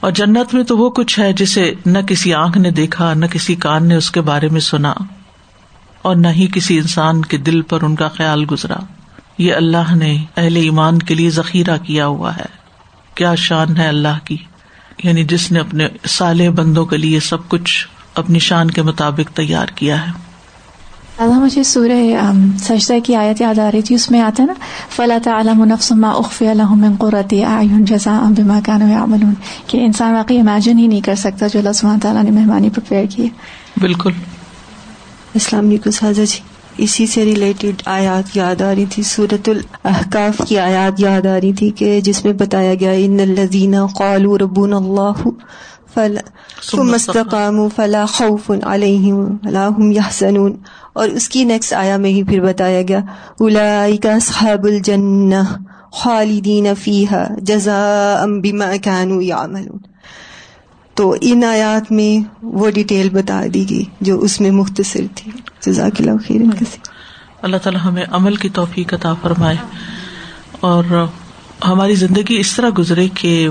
اور 0.00 0.10
جنت 0.10 0.54
میں 0.54 0.64
تو 0.64 0.78
وہ 0.78 0.90
کچھ 0.90 1.20
ہے 1.20 1.32
جسے 1.32 1.74
نہ 1.86 1.98
کسی 1.98 2.34
آنکھ 2.34 2.58
نے 2.58 2.70
دیکھا، 2.70 3.14
نہ 3.14 3.26
کسی 3.26 3.54
کان 3.54 3.88
نے 3.88 3.94
اس 3.94 4.10
کے 4.10 4.20
بارے 4.20 4.48
میں 4.48 4.60
سنا، 4.60 4.94
اور 6.02 6.16
نہ 6.16 6.28
ہی 6.28 6.46
کسی 6.54 6.78
انسان 6.78 7.22
کے 7.22 7.36
دل 7.36 7.62
پر 7.62 7.82
ان 7.82 7.94
کا 7.94 8.08
خیال 8.08 8.44
گزرا۔ 8.50 8.76
یہ 9.38 9.54
اللہ 9.54 9.94
نے 9.94 10.24
اہل 10.36 10.56
ایمان 10.56 10.98
کے 10.98 11.14
لیے 11.14 11.30
ذخیرہ 11.30 11.76
کیا 11.76 12.06
ہوا 12.06 12.36
ہے۔ 12.36 12.60
کیا 13.14 13.34
شان 13.34 13.76
ہے 13.76 13.88
اللہ 13.88 14.18
کی۔ 14.24 14.36
یعنی 15.04 15.24
جس 15.24 15.52
نے 15.52 15.60
اپنے 15.60 15.88
سالے 16.08 16.50
بندوں 16.50 16.86
کے 16.86 16.96
لیے 16.96 17.20
سب 17.20 17.48
کچھ 17.48 17.88
اپنی 18.14 18.38
شان 18.38 18.70
کے 18.70 18.82
مطابق 18.82 19.36
تیار 19.36 19.66
کیا 19.74 20.06
ہے۔ 20.06 20.29
اللہ 21.20 21.38
مجھے 21.38 21.62
سورہ 21.62 21.92
سجدہ 22.58 22.98
کی 23.04 23.14
آیت 23.14 23.40
یاد 23.40 23.58
آ 23.58 23.70
رہی 23.70 23.82
تھی 23.82 23.94
اس 23.94 24.10
میں 24.10 24.20
آتا 24.20 24.42
ہے 24.42 24.46
نا 24.46 24.54
فلا 24.96 25.16
تعلم 25.24 25.64
نفس 25.64 25.92
ما 25.92 26.10
اخفی 26.10 26.46
لهم 26.54 26.80
من 26.80 26.94
قرۃ 26.96 27.34
اعین 27.46 27.84
جزاء 27.84 28.20
بما 28.38 28.58
كانوا 28.64 28.88
يعملون۔ 28.88 29.34
کہ 29.66 29.84
انسان 29.84 30.14
واقعی 30.14 30.38
امیجن 30.38 30.78
ہی 30.78 30.86
نہیں 30.86 31.00
کر 31.00 31.14
سکتا 31.14 31.46
جو 31.46 31.58
اللہ 31.58 31.72
سبحانہ 31.72 32.00
تعالیٰ 32.00 32.22
نے 32.22 32.30
مہمانی 32.30 32.70
پریپیئر 32.70 33.04
کی 33.16 33.28
بالکل۔ 33.80 34.12
السلام 35.34 35.68
علیکم 35.68 35.90
سازا 35.90 36.24
جی۔ 36.24 36.38
اسی 36.78 37.06
سے 37.06 37.24
ریلیٹڈ 37.24 37.82
آیات 37.84 38.36
یاد 38.36 38.60
آ 38.62 38.74
رہی 38.74 38.86
تھی 38.86 39.02
سورت 39.02 39.48
الحکاف 39.48 40.40
کی 40.48 40.58
آیات 40.58 41.00
یاد 41.00 41.26
آ 41.26 41.40
رہی 41.40 41.52
تھی 41.52 41.70
کہ 41.70 42.00
جس 42.00 42.24
میں 42.24 42.32
بتایا 42.32 42.74
گیا 42.74 42.90
ان 42.90 43.20
الذين 43.20 43.74
قالوا 43.98 44.38
ربنا 44.38 44.76
الله 45.98 46.98
فلا 46.98 47.68
فلا 47.76 48.04
خوف 48.06 48.50
علیہم 48.50 49.36
ولا 49.44 49.68
هم 49.68 49.92
يحزنون 49.92 50.56
اور 50.92 51.08
اس 51.08 51.28
کی 51.28 51.44
نیکسٹ 51.44 51.72
آیا 51.72 51.96
میں 51.96 52.10
ہی 52.10 52.22
پھر 52.24 52.40
بتایا 52.40 52.82
گیا 52.82 53.00
الا 53.40 54.18
صحاب 54.22 54.64
الجن 54.64 55.32
خالدین 55.92 56.66
فیحا 56.82 57.24
جزا 57.42 58.24
بما 58.42 58.76
كانوا 58.82 59.22
يعملون 59.22 59.78
تو 60.94 61.14
ان 61.20 61.44
آیات 61.44 61.92
میں 61.92 62.28
وہ 62.42 62.70
ڈیٹیل 62.70 63.08
بتا 63.10 63.42
دی 63.54 63.70
گئی 63.70 63.84
جو 64.00 64.18
اس 64.20 64.40
میں 64.40 64.50
مختصر 64.50 65.00
تھی. 65.14 65.32
جزاک 65.60 65.92
اللہ 65.98 66.10
خیر. 66.28 66.40
اللہ 67.42 67.56
تعالیٰ 67.56 67.80
ہمیں 67.84 68.04
عمل 68.10 68.36
کی 68.36 68.48
توفیق 68.48 68.94
عطا 68.94 69.14
فرمائے 69.22 69.56
اور 70.60 70.84
ہماری 71.64 71.94
زندگی 71.94 72.36
اس 72.40 72.56
طرح 72.56 72.70
گزرے 72.78 73.08
کہ 73.08 73.48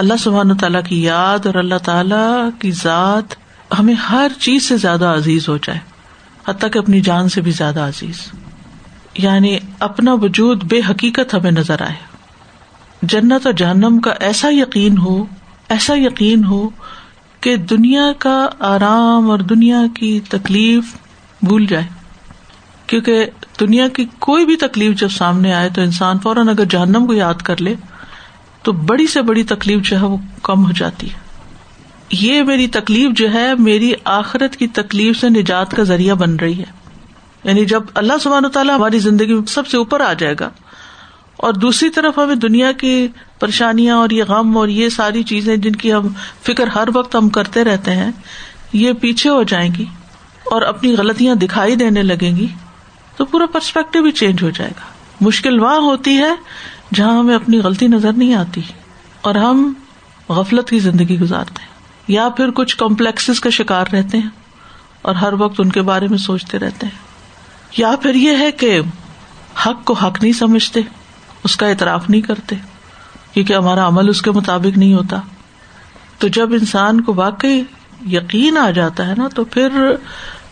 اللہ 0.00 0.14
سبحان 0.18 0.56
تعالیٰ 0.56 0.80
کی 0.88 1.02
یاد 1.02 1.46
اور 1.46 1.54
اللہ 1.54 1.74
تعالیٰ 1.84 2.48
کی 2.58 2.70
ذات 2.70 3.34
ہمیں 3.78 3.94
ہر 3.94 4.32
چیز 4.38 4.68
سے 4.68 4.76
زیادہ 4.76 5.04
عزیز 5.04 5.48
ہو 5.48 5.56
جائے، 5.56 5.78
حتیٰ 6.48 6.70
کہ 6.70 6.78
اپنی 6.78 7.00
جان 7.00 7.28
سے 7.28 7.40
بھی 7.40 7.50
زیادہ 7.50 7.80
عزیز۔ 7.80 8.30
یعنی 9.14 9.58
اپنا 9.78 10.14
وجود 10.14 10.64
بے 10.64 10.80
حقیقت 10.90 11.34
ہمیں 11.34 11.50
نظر 11.50 11.82
آئے۔ 11.82 11.94
جنت 13.02 13.46
اور 13.46 13.52
جہنم 13.52 13.98
کا 13.98 14.10
ایسا 14.10 14.48
یقین 14.50 14.98
ہو، 14.98 15.24
ایسا 15.68 15.94
یقین 15.96 16.44
ہو 16.44 16.68
کہ 17.40 17.56
دنیا 17.56 18.12
کا 18.18 18.48
آرام 18.58 19.30
اور 19.30 19.38
دنیا 19.38 19.82
کی 19.94 20.20
تکلیف 20.28 20.84
بھول 21.42 21.66
جائے۔ 21.66 21.84
کیونکہ 22.86 23.26
دنیا 23.60 23.88
کی 23.88 24.06
کوئی 24.18 24.46
بھی 24.46 24.56
تکلیف 24.56 25.00
جب 25.00 25.08
سامنے 25.08 25.54
آئے 25.54 25.68
تو 25.74 25.80
انسان 25.80 26.18
فوراً 26.18 26.48
اگر 26.48 26.64
جہنم 26.64 27.06
کو 27.06 27.12
یاد 27.12 27.34
کر 27.34 27.60
لے 27.60 27.74
تو 28.62 28.72
بڑی 28.72 29.06
سے 29.06 29.22
بڑی 29.22 29.42
تکلیف 29.42 29.90
جو 29.90 30.00
ہے 30.00 30.06
وہ 30.06 30.16
کم 30.42 30.66
ہو 30.66 30.72
جاتی 30.72 31.10
ہے۔ 31.10 31.18
یہ 32.10 32.42
میری 32.42 32.66
تکلیف 32.66 33.10
جو 33.10 33.32
ہے 33.32 33.54
میری 33.54 33.92
آخرت 34.04 34.56
کی 34.56 34.66
تکلیف 34.66 35.20
سے 35.20 35.28
نجات 35.28 35.70
کا 35.70 35.82
ذریعہ 35.82 36.14
بن 36.14 36.36
رہی 36.36 36.58
ہے۔ 36.58 36.80
یعنی 37.44 37.64
جب 37.64 37.82
اللہ 37.94 38.12
سبحان 38.20 38.50
تعالیٰ 38.50 38.74
ہماری 38.74 38.98
زندگی 38.98 39.34
میں 39.34 39.46
سب 39.46 39.66
سے 39.66 39.76
اوپر 39.76 40.00
آ 40.00 40.12
جائے 40.12 40.34
گا 40.40 40.50
اور 41.36 41.52
دوسری 41.52 41.90
طرف 41.90 42.18
ہمیں 42.18 42.34
دنیا 42.34 42.72
کی 42.72 43.08
پریشانیاں 43.40 43.96
اور 43.96 44.10
یہ 44.10 44.24
غم 44.24 44.58
اور 44.58 44.68
یہ 44.68 44.88
ساری 44.88 45.22
چیزیں 45.22 45.56
جن 45.56 45.72
کی 45.72 45.92
ہم 45.92 46.08
فکر 46.42 46.66
ہر 46.66 46.88
وقت 46.94 47.16
ہم 47.16 47.28
کرتے 47.28 47.64
رہتے 47.64 47.90
ہیں، 47.90 48.12
یہ 48.72 48.92
پیچھے 48.92 49.30
ہو 49.30 49.42
جائیں 49.42 49.70
گی 49.78 49.84
اور 50.50 50.62
اپنی 50.62 50.96
غلطیاں 50.96 51.34
دکھائی 51.34 51.74
دینے 51.74 52.02
لگیں 52.02 52.36
گی 52.36 52.46
تو 53.16 53.24
پورا 53.24 53.46
پرسپیکٹو 53.46 54.02
بھی 54.02 54.10
چینج 54.12 54.42
ہو 54.42 54.50
جائے 54.50 54.70
گا۔ 54.70 54.84
مشکل 55.20 55.60
وہاں 55.60 55.78
ہوتی 55.78 56.18
ہے 56.18 56.32
جہاں 56.94 57.18
ہمیں 57.18 57.34
اپنی 57.34 57.58
غلطی 57.58 57.86
نظر 57.86 58.12
نہیں 58.12 58.34
آتی 58.34 58.60
اور 59.20 59.34
ہم 59.34 59.72
غفلت 60.28 60.70
کی 60.70 60.78
زندگی 60.78 61.18
گزارتے 61.18 61.62
ہیں 61.62 61.70
یا 62.08 62.28
پھر 62.28 62.50
کچھ 62.50 62.76
کمپلیکس 62.76 63.40
کا 63.40 63.50
شکار 63.50 63.86
رہتے 63.92 64.18
ہیں 64.18 64.28
اور 65.02 65.14
ہر 65.14 65.32
وقت 65.32 65.60
ان 65.60 65.70
کے 65.70 65.82
بارے 65.82 66.08
میں 66.08 66.18
سوچتے 66.18 66.58
رہتے 66.58 66.86
ہیں۔ 66.86 66.98
یا 67.76 67.94
پھر 68.02 68.14
یہ 68.14 68.36
ہے 68.38 68.52
کہ 68.52 68.80
حق 69.66 69.84
کو 69.84 69.92
حق 69.92 70.22
نہیں 70.22 70.32
سمجھتے، 70.32 70.80
اس 71.44 71.56
کا 71.56 71.66
اعتراف 71.66 72.10
نہیں 72.10 72.20
کرتے، 72.20 72.56
کیونکہ 73.32 73.52
ہمارا 73.52 73.88
عمل 73.88 74.08
اس 74.08 74.22
کے 74.22 74.30
مطابق 74.30 74.78
نہیں 74.78 74.94
ہوتا۔ 74.94 75.20
تو 76.18 76.28
جب 76.28 76.52
انسان 76.52 77.00
کو 77.00 77.14
واقعی 77.14 77.62
یقین 78.06 78.58
آ 78.58 78.70
جاتا 78.70 79.06
ہے 79.06 79.14
نا، 79.16 79.28
تو 79.28 79.44
پھر 79.44 79.68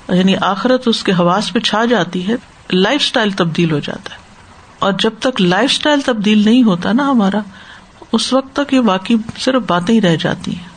یعنی 0.08 0.34
آخرت 0.40 0.88
اس 0.88 1.02
کے 1.02 1.12
حواس 1.12 1.52
پہ 1.52 1.58
چھا 1.58 1.84
جاتی 1.84 2.28
ہے 2.28 2.34
لائف 2.72 3.00
اسٹائل 3.02 3.30
تبدیل 3.30 3.70
ہو 3.70 3.78
جاتا 3.78 4.14
ہے۔ 4.14 4.27
اور 4.78 4.92
جب 4.98 5.10
تک 5.20 5.40
لائف 5.40 5.70
اسٹائل 5.70 6.00
تبدیل 6.00 6.44
نہیں 6.44 6.62
ہوتا 6.62 6.92
نا 6.92 7.10
ہمارا، 7.10 7.40
اس 8.12 8.32
وقت 8.32 8.56
تک 8.56 8.74
یہ 8.74 8.80
باقی 8.80 9.16
صرف 9.38 9.62
باتیں 9.66 9.94
ہی 9.94 10.00
رہ 10.00 10.16
جاتی 10.16 10.56
ہیں۔ 10.56 10.67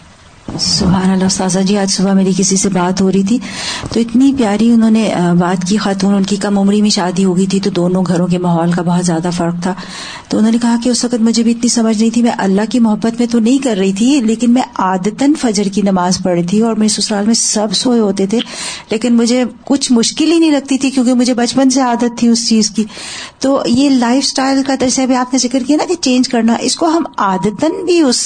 سبحان 0.59 1.09
اللہ، 1.09 1.25
استاذہ 1.25 1.59
جی 1.59 1.77
آج 1.77 1.91
صبح 1.91 2.13
میری 2.13 2.31
کسی 2.37 2.55
سے 2.57 2.69
بات 2.69 3.01
ہو 3.01 3.11
رہی 3.11 3.23
تھی۔ 3.23 3.37
تو 3.93 3.99
اتنی 3.99 4.33
پیاری 4.37 4.71
انہوں 4.71 4.91
نے 4.91 5.13
بات 5.39 5.67
کی 5.67 5.77
خاتون 5.77 6.15
ان 6.15 6.23
کی 6.23 6.35
کم 6.35 6.57
عمری 6.57 6.81
میں 6.81 6.89
شادی 6.89 7.25
ہو 7.25 7.37
گئی 7.37 7.45
تھی، 7.45 7.59
تو 7.59 7.69
دونوں 7.69 8.03
گھروں 8.07 8.27
کے 8.27 8.37
ماحول 8.37 8.71
کا 8.71 8.81
بہت 8.81 9.05
زیادہ 9.05 9.29
فرق 9.37 9.63
تھا۔ 9.63 9.73
تو 10.27 10.37
انہوں 10.37 10.51
نے 10.51 10.57
کہا 10.61 10.75
کہ 10.83 10.89
اس 10.89 11.05
وقت 11.05 11.21
مجھے 11.21 11.43
بھی 11.43 11.51
اتنی 11.51 11.67
سمجھ 11.67 11.97
نہیں 11.97 12.09
تھی، 12.09 12.21
میں 12.21 12.31
اللہ 12.37 12.61
کی 12.69 12.79
محبت 12.79 13.19
میں 13.19 13.27
تو 13.27 13.39
نہیں 13.39 13.57
کر 13.57 13.77
رہی 13.77 13.93
تھی، 13.93 14.21
لیکن 14.21 14.51
میں 14.51 14.61
عادتاً 14.77 15.33
فجر 15.33 15.63
کی 15.63 15.81
نماز 15.81 16.19
پڑھ 16.23 16.33
رہی 16.33 16.47
تھی 16.47 16.61
اور 16.61 16.75
میرے 16.75 16.87
سسرال 16.87 17.25
میں 17.25 17.33
سب 17.33 17.67
سوئے 17.73 17.99
ہوتے 17.99 18.25
تھے۔ 18.25 18.39
لیکن 18.89 19.13
مجھے 19.13 19.43
کچھ 19.65 19.91
مشکل 19.91 20.31
ہی 20.31 20.39
نہیں 20.39 20.51
لگتی 20.51 20.77
تھی، 20.77 20.89
کیونکہ 20.89 21.13
مجھے 21.13 21.33
بچپن 21.33 21.69
سے 21.69 21.81
عادت 21.81 22.17
تھی 22.17 22.27
اس 22.27 22.47
چیز 22.49 22.71
کی۔ 22.71 22.83
تو 23.39 23.61
یہ 23.65 23.89
لائف 23.89 24.23
اسٹائل 24.23 24.63
کا 24.63 24.75
جیسے 24.75 25.03
ابھی 25.03 25.15
آپ 25.15 25.33
نے 25.33 25.39
ذکر 25.39 25.59
کیا 25.67 25.77
نا 25.77 25.83
کہ 25.87 25.95
چینج 26.01 26.29
کرنا، 26.29 26.55
اس 26.61 26.75
کو 26.75 26.87
ہم 26.87 27.03
عادتاً 27.17 27.71
بھی 27.85 28.01
اس 28.01 28.21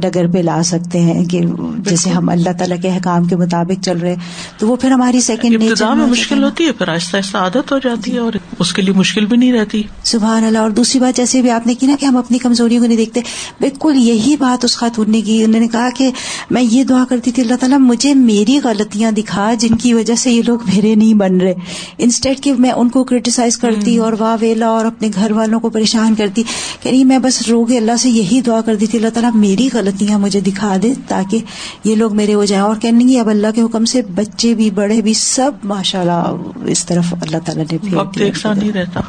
ڈگر 0.00 0.26
پہ 0.26 0.38
لا 0.38 0.62
سکتے 0.62 1.00
ہیں 1.00 1.24
کہ 1.24 1.40
جیسے 1.78 2.10
ہم 2.10 2.28
اللہ 2.28 2.50
تعالیٰ 2.58 2.76
کے 2.82 2.88
حکام 2.88 3.24
کے 3.24 3.36
مطابق 3.36 3.84
چل 3.84 3.98
رہے 3.98 4.14
تو 4.58 4.68
وہ 4.68 4.76
پھر 4.76 4.90
ہماری 4.90 5.20
سیکنڈ 5.20 5.62
میں 5.62 5.94
مشکل 6.06 6.44
ہوتی 6.44 6.66
ہے 6.66 6.72
پھر 6.72 6.88
آہستہ 6.88 7.16
آہستہ 7.16 7.36
عادت 7.36 7.72
ہو 7.72 7.78
جاتی 7.78 8.14
ہے 8.14 8.18
اور 8.18 8.32
اس 8.58 8.72
کے 8.72 8.82
لیے 8.82 8.94
مشکل 8.94 9.26
بھی 9.26 9.36
نہیں 9.36 9.52
رہتی۔ 9.52 9.82
سبحان 10.04 10.44
اللہ 10.44 10.58
اور 10.58 10.70
دوسری 10.70 11.00
بات 11.00 11.16
جیسے 11.16 11.42
بھی 11.42 11.50
آپ 11.50 11.66
نے 11.66 11.74
کی 11.74 11.86
نا 11.86 11.96
کہ 12.00 12.06
ہم 12.06 12.16
اپنی 12.16 12.38
کمزوریوں 12.38 12.80
کو 12.80 12.86
نہیں 12.86 12.96
دیکھتے 12.96 13.20
بالکل 13.60 13.96
یہی 13.96 14.36
بات 14.38 14.64
اس 14.64 14.76
خاتون 14.76 15.10
نے 15.10 15.20
کی 15.20 15.44
انہوں 15.44 15.60
نے 15.60 15.68
کہا 15.68 15.88
کہ 15.96 16.10
میں 16.50 16.62
یہ 16.62 16.84
دعا 16.84 17.04
کرتی 17.08 17.30
تھی 17.30 17.42
اللہ 17.42 17.54
تعالیٰ 17.54 17.78
مجھے 17.78 18.14
میری 18.14 18.60
غلطیاں 18.64 19.10
دکھا 19.10 19.54
جن 19.54 19.76
کی 19.76 19.94
وجہ 19.94 20.14
سے 20.14 20.32
یہ 20.32 20.42
لوگ 20.46 20.58
میرے 20.74 20.94
نہیں 20.94 21.14
بن 21.14 21.36
رہے۔ 21.36 21.54
انسٹیٹ 21.98 22.40
کہ 22.40 22.52
میں 22.58 22.70
ان 22.70 22.88
کو 22.88 23.04
کریٹیسائز 23.04 23.56
کرتی 23.58 23.96
اور 23.96 24.12
واہ 24.18 24.36
ویلا 24.40 24.66
اور 24.66 24.84
اپنے 24.84 25.08
گھر 25.14 25.32
والوں 25.32 25.60
کو 25.60 25.70
پریشان 25.70 26.14
کرتی۔ 26.14 26.42
کہ 26.82 26.90
نہیں 26.90 27.04
میں 27.04 27.18
بس 27.18 27.48
رو 27.48 27.64
کے 27.64 27.78
اللہ 27.78 27.96
سے 27.98 28.10
یہی 28.10 28.40
دعا 28.40 28.60
کرتی 28.60 28.86
تھی 28.86 28.98
اللہ 28.98 29.08
تعالیٰ 29.08 29.30
میری 29.34 29.68
غلطیاں 29.72 30.18
مجھے 30.18 30.40
دکھا 30.40 30.76
دے 30.82 30.94
تاکہ 31.08 31.38
یہ 31.84 31.94
لوگ 31.94 32.16
میرے 32.16 32.34
ہو 32.34 32.44
جائیں 32.44 32.64
اور 32.64 32.76
کہنے 32.76 33.04
گی 33.04 33.18
اب 33.18 33.28
اللہ 33.28 33.46
کے 33.54 33.62
حکم 33.62 33.84
سے 33.84 34.02
بچے 34.02 34.54
بھی 34.54 34.70
بڑے 34.70 35.02
بھی 35.02 35.14
سب 35.14 35.52
ماشاء 35.64 36.00
اللہ 36.00 36.24
اس 36.66 36.86
طرف 36.86 37.14
اللہ 37.20 37.36
تعالیٰ 37.44 37.64
نے 37.72 37.96
وقت 37.96 38.18
ایک 38.18 38.36
ساتھ 38.36 38.58
نہیں 38.58 38.72
رہتا۔ 38.72 39.00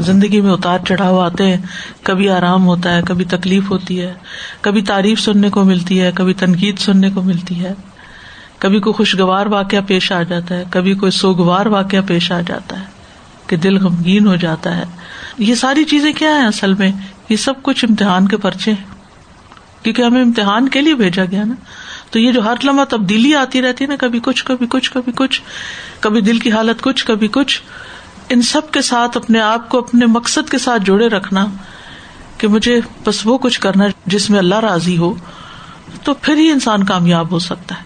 زندگی 0.00 0.40
میں 0.40 0.52
اتار 0.52 0.78
چڑھاؤ 0.88 1.18
آتے 1.18 1.44
ہیں۔ 1.44 1.56
کبھی 2.02 2.28
آرام 2.28 2.66
ہوتا 2.66 2.96
ہے 2.96 3.00
کبھی 3.06 3.24
تکلیف 3.24 3.70
ہوتی 3.70 4.00
ہے۔ 4.00 4.14
کبھی 4.60 4.82
تعریف 4.82 5.20
سننے 5.20 5.50
کو 5.50 5.64
ملتی 5.64 6.00
ہے 6.00 6.10
کبھی 6.14 6.34
تنقید 6.34 6.78
سننے 6.78 7.10
کو 7.10 7.22
ملتی 7.22 7.64
ہے۔ 7.64 7.74
کبھی 8.58 8.80
کوئی 8.80 8.94
خوشگوار 8.94 9.46
واقعہ 9.46 9.78
پیش 9.86 10.12
آ 10.12 10.22
جاتا 10.22 10.56
ہے 10.56 10.64
کبھی 10.70 10.94
کوئی 10.94 11.12
سوگوار 11.12 11.66
واقعہ 11.66 11.98
پیش 12.06 12.32
آ 12.32 12.40
جاتا 12.40 12.78
ہے 12.78 12.84
کہ 13.46 13.56
دل 13.56 13.76
غمگین 13.76 14.26
ہو 14.26 14.36
جاتا 14.36 14.76
ہے۔ 14.76 14.84
یہ 15.38 15.54
ساری 15.54 15.84
چیزیں 15.84 16.12
کیا 16.12 16.30
ہیں 16.30 16.46
اصل 16.46 16.74
میں؟ 16.74 16.92
یہ 17.28 17.36
سب 17.36 17.54
کچھ 17.62 17.84
امتحان 17.88 18.28
کے 18.28 18.36
پرچے 18.36 18.70
ہیں۔ 18.72 18.97
کیونکہ 19.82 20.02
ہمیں 20.02 20.22
امتحان 20.22 20.68
کے 20.68 20.80
لیے 20.80 20.94
بھیجا 20.94 21.24
گیا 21.24 21.44
نا۔ 21.44 21.54
تو 22.10 22.18
یہ 22.18 22.32
جو 22.32 22.44
ہر 22.44 22.54
لمحہ 22.64 22.84
تبدیلی 22.84 23.34
آتی 23.34 23.62
رہتی 23.62 23.84
ہے 23.84 23.88
نا، 23.88 23.96
کبھی 23.96 24.20
کچھ 24.22 24.44
کبھی 24.44 24.66
کچھ 24.70 24.90
کبھی 24.92 25.12
کچھ، 25.16 25.42
کبھی 26.00 26.20
دل 26.20 26.38
کی 26.38 26.52
حالت 26.52 26.82
کچھ، 26.82 27.06
کبھی 27.06 27.28
کچھ۔ 27.28 27.62
ان 28.28 28.42
سب 28.42 28.70
کے 28.70 28.82
ساتھ 28.82 29.16
اپنے 29.16 29.40
آپ 29.40 29.68
کو 29.68 29.78
اپنے 29.78 30.06
مقصد 30.06 30.50
کے 30.50 30.58
ساتھ 30.58 30.82
جوڑے 30.82 31.08
رکھنا 31.08 31.46
کہ 32.38 32.48
مجھے 32.48 32.80
بس 33.04 33.20
وہ 33.24 33.38
کچھ 33.38 33.60
کرنا 33.60 33.84
جس 34.06 34.30
میں 34.30 34.38
اللہ 34.38 34.54
راضی 34.54 34.98
ہو، 34.98 35.14
تو 36.02 36.14
پھر 36.14 36.36
ہی 36.36 36.50
انسان 36.50 36.84
کامیاب 36.84 37.30
ہو 37.30 37.38
سکتا 37.38 37.74
ہے۔ 37.74 37.82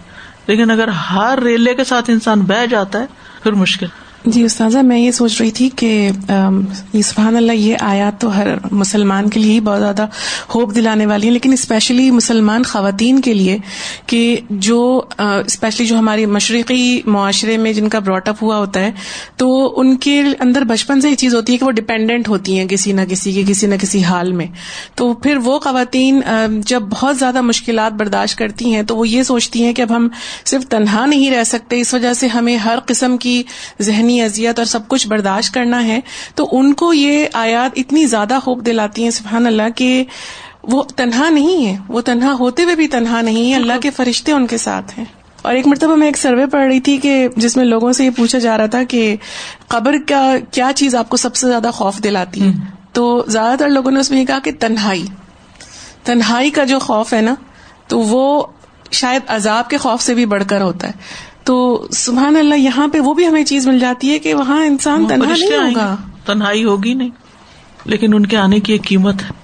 لیکن 0.47 0.71
اگر 0.71 0.87
ہر 0.87 1.39
ریلے 1.43 1.73
کے 1.73 1.83
ساتھ 1.83 2.09
انسان 2.09 2.41
بہ 2.41 2.65
جاتا 2.65 2.99
ہے، 2.99 3.05
پھر 3.43 3.51
مشکل۔ 3.51 3.85
جی 4.25 4.43
استاذہ، 4.43 4.81
میں 4.81 4.97
یہ 4.99 5.11
سوچ 5.11 5.39
رہی 5.41 5.51
تھی 5.51 5.67
کہ 5.75 6.09
سبحان 6.27 7.35
اللہ، 7.35 7.51
یہ 7.51 7.77
آیات 7.81 8.19
تو 8.21 8.35
ہر 8.35 8.47
مسلمان 8.71 9.29
کے 9.29 9.39
لیے 9.39 9.59
بہت 9.61 9.79
زیادہ 9.79 10.05
ہوپ 10.55 10.75
دلانے 10.75 11.05
والی 11.05 11.27
ہیں، 11.27 11.33
لیکن 11.33 11.53
اسپیشلی 11.53 12.09
مسلمان 12.11 12.63
خواتین 12.63 13.19
کے 13.21 13.33
لیے 13.33 13.57
کہ 14.07 14.39
جو 14.49 14.79
اسپیشلی 15.19 15.85
جو 15.85 15.97
ہماری 15.97 16.25
مشرقی 16.25 17.01
معاشرے 17.05 17.57
میں 17.57 17.73
جن 17.73 17.89
کا 17.89 17.99
براٹ 17.99 18.29
اپ 18.29 18.43
ہوا 18.43 18.57
ہوتا 18.57 18.79
ہے، 18.79 18.91
تو 19.37 19.73
ان 19.81 19.95
کے 19.97 20.19
اندر 20.39 20.63
بچپن 20.63 21.01
سے 21.01 21.09
یہ 21.09 21.15
چیز 21.15 21.35
ہوتی 21.35 21.53
ہے 21.53 21.57
کہ 21.57 21.65
وہ 21.65 21.71
ڈپینڈنٹ 21.73 22.27
ہوتی 22.29 22.57
ہیں 22.59 22.67
کسی 22.67 22.91
نہ 22.91 23.01
کسی 23.09 23.33
کے، 23.33 23.43
کسی 23.47 23.67
نہ 23.67 23.75
کسی 23.81 24.03
حال 24.03 24.31
میں۔ 24.31 24.47
تو 24.95 25.13
پھر 25.15 25.37
وہ 25.43 25.57
خواتین 25.59 26.21
جب 26.65 26.83
بہت 26.91 27.19
زیادہ 27.19 27.41
مشکلات 27.41 27.93
برداشت 27.93 28.37
کرتی 28.37 28.73
ہیں، 28.73 28.83
تو 28.83 28.97
وہ 28.97 29.07
یہ 29.07 29.23
سوچتی 29.23 29.63
ہیں 29.63 29.73
کہ 29.73 29.81
اب 29.81 29.95
ہم 29.95 30.07
صرف 30.45 30.67
تنہا 30.69 31.05
نہیں 31.05 31.31
رہ 31.31 31.43
سکتے، 31.43 31.81
اس 31.81 31.93
وجہ 31.93 32.13
سے 32.13 32.27
ہمیں 32.27 32.55
ہر 32.57 32.79
قسم 32.85 33.17
کی 33.17 33.41
ذہنی 33.81 34.11
ذہنی 34.21 34.47
اور 34.47 34.65
سب 34.65 34.87
کچھ 34.87 35.07
برداشت 35.07 35.53
کرنا 35.53 35.85
ہے 35.85 35.99
تو 36.35 36.49
ان 36.51 36.73
کو 36.73 36.93
یہ 36.93 37.27
آیات 37.33 37.71
اتنی 37.75 38.05
زیادہ 38.05 38.39
خوب 38.43 38.65
دلاتی 38.65 39.03
ہیں 39.03 39.11
سبحان 39.11 39.47
اللہ 39.47 39.69
کہ 39.75 40.03
وہ 40.63 40.83
تنہا 40.95 41.29
نہیں 41.29 41.65
ہے 41.65 41.77
وہ 41.87 42.01
تنہا 42.01 42.33
ہوتے 42.39 42.63
ہوئے 42.63 42.75
بھی 42.75 42.87
تنہا 42.87 43.21
نہیں 43.21 43.51
ہے 43.51 43.55
اللہ 43.55 43.73
کے 43.81 43.89
فرشتے 43.89 44.31
ان 44.31 44.47
کے 44.47 44.57
ساتھ 44.57 44.99
ہیں۔ 44.99 45.05
اور 45.41 45.53
ایک 45.53 45.67
مرتبہ 45.67 45.95
میں 45.95 46.07
ایک 46.07 46.17
سروے 46.17 46.45
پڑھ 46.45 46.67
رہی 46.67 46.79
تھی 46.79 46.97
کہ 46.97 47.27
جس 47.37 47.57
میں 47.57 47.65
لوگوں 47.65 47.93
سے 47.93 48.05
یہ 48.05 48.09
پوچھا 48.09 48.39
جا 48.39 48.57
رہا 48.57 48.65
تھا 48.65 48.83
کہ 48.83 49.15
قبر 49.67 49.95
کا 50.07 50.35
کیا 50.51 50.71
چیز 50.75 50.95
آپ 50.95 51.09
کو 51.09 51.17
سب 51.17 51.35
سے 51.35 51.47
زیادہ 51.47 51.69
خوف 51.73 51.97
دلاتی 52.03 52.41
ہے؟ 52.41 52.51
تو 52.91 53.23
زیادہ 53.27 53.59
تر 53.59 53.69
لوگوں 53.69 53.91
نے 53.91 53.99
اس 53.99 54.11
میں 54.11 54.21
یہ 54.21 54.25
کہا 54.25 54.39
کہ 54.39 54.51
تنہائی۔ 54.59 55.05
تنہائی 56.03 56.49
کا 56.49 56.63
جو 56.63 56.79
خوف 56.79 57.13
ہے 57.13 57.21
نا 57.21 57.35
تو 57.87 57.99
وہ 57.99 58.43
شاید 58.91 59.21
عذاب 59.27 59.69
کے 59.69 59.77
خوف 59.77 60.01
سے 60.01 60.13
بھی 60.13 60.25
بڑھ 60.25 60.43
کر 60.47 60.61
ہوتا 60.61 60.87
ہے۔ 60.87 60.91
تو 61.43 61.87
سبحان 61.91 62.35
اللہ 62.37 62.55
یہاں 62.55 62.87
پہ 62.87 62.99
وہ 62.99 63.13
بھی 63.13 63.27
ہمیں 63.27 63.43
چیز 63.43 63.67
مل 63.67 63.79
جاتی 63.79 64.09
ہے 64.09 64.19
کہ 64.19 64.33
وہاں 64.33 64.65
انسان 64.65 65.05
تنہا 65.07 65.33
نہیں 65.39 65.57
ہوگا۔ 65.57 65.95
تنہائی 66.25 66.63
ہوگی 66.63 66.93
نہیں 66.93 67.09
لیکن 67.85 68.13
ان 68.13 68.25
کے 68.25 68.37
آنے 68.37 68.59
کی 68.59 68.71
ایک 68.71 68.87
قیمت 68.87 69.21
ہے۔ 69.21 69.42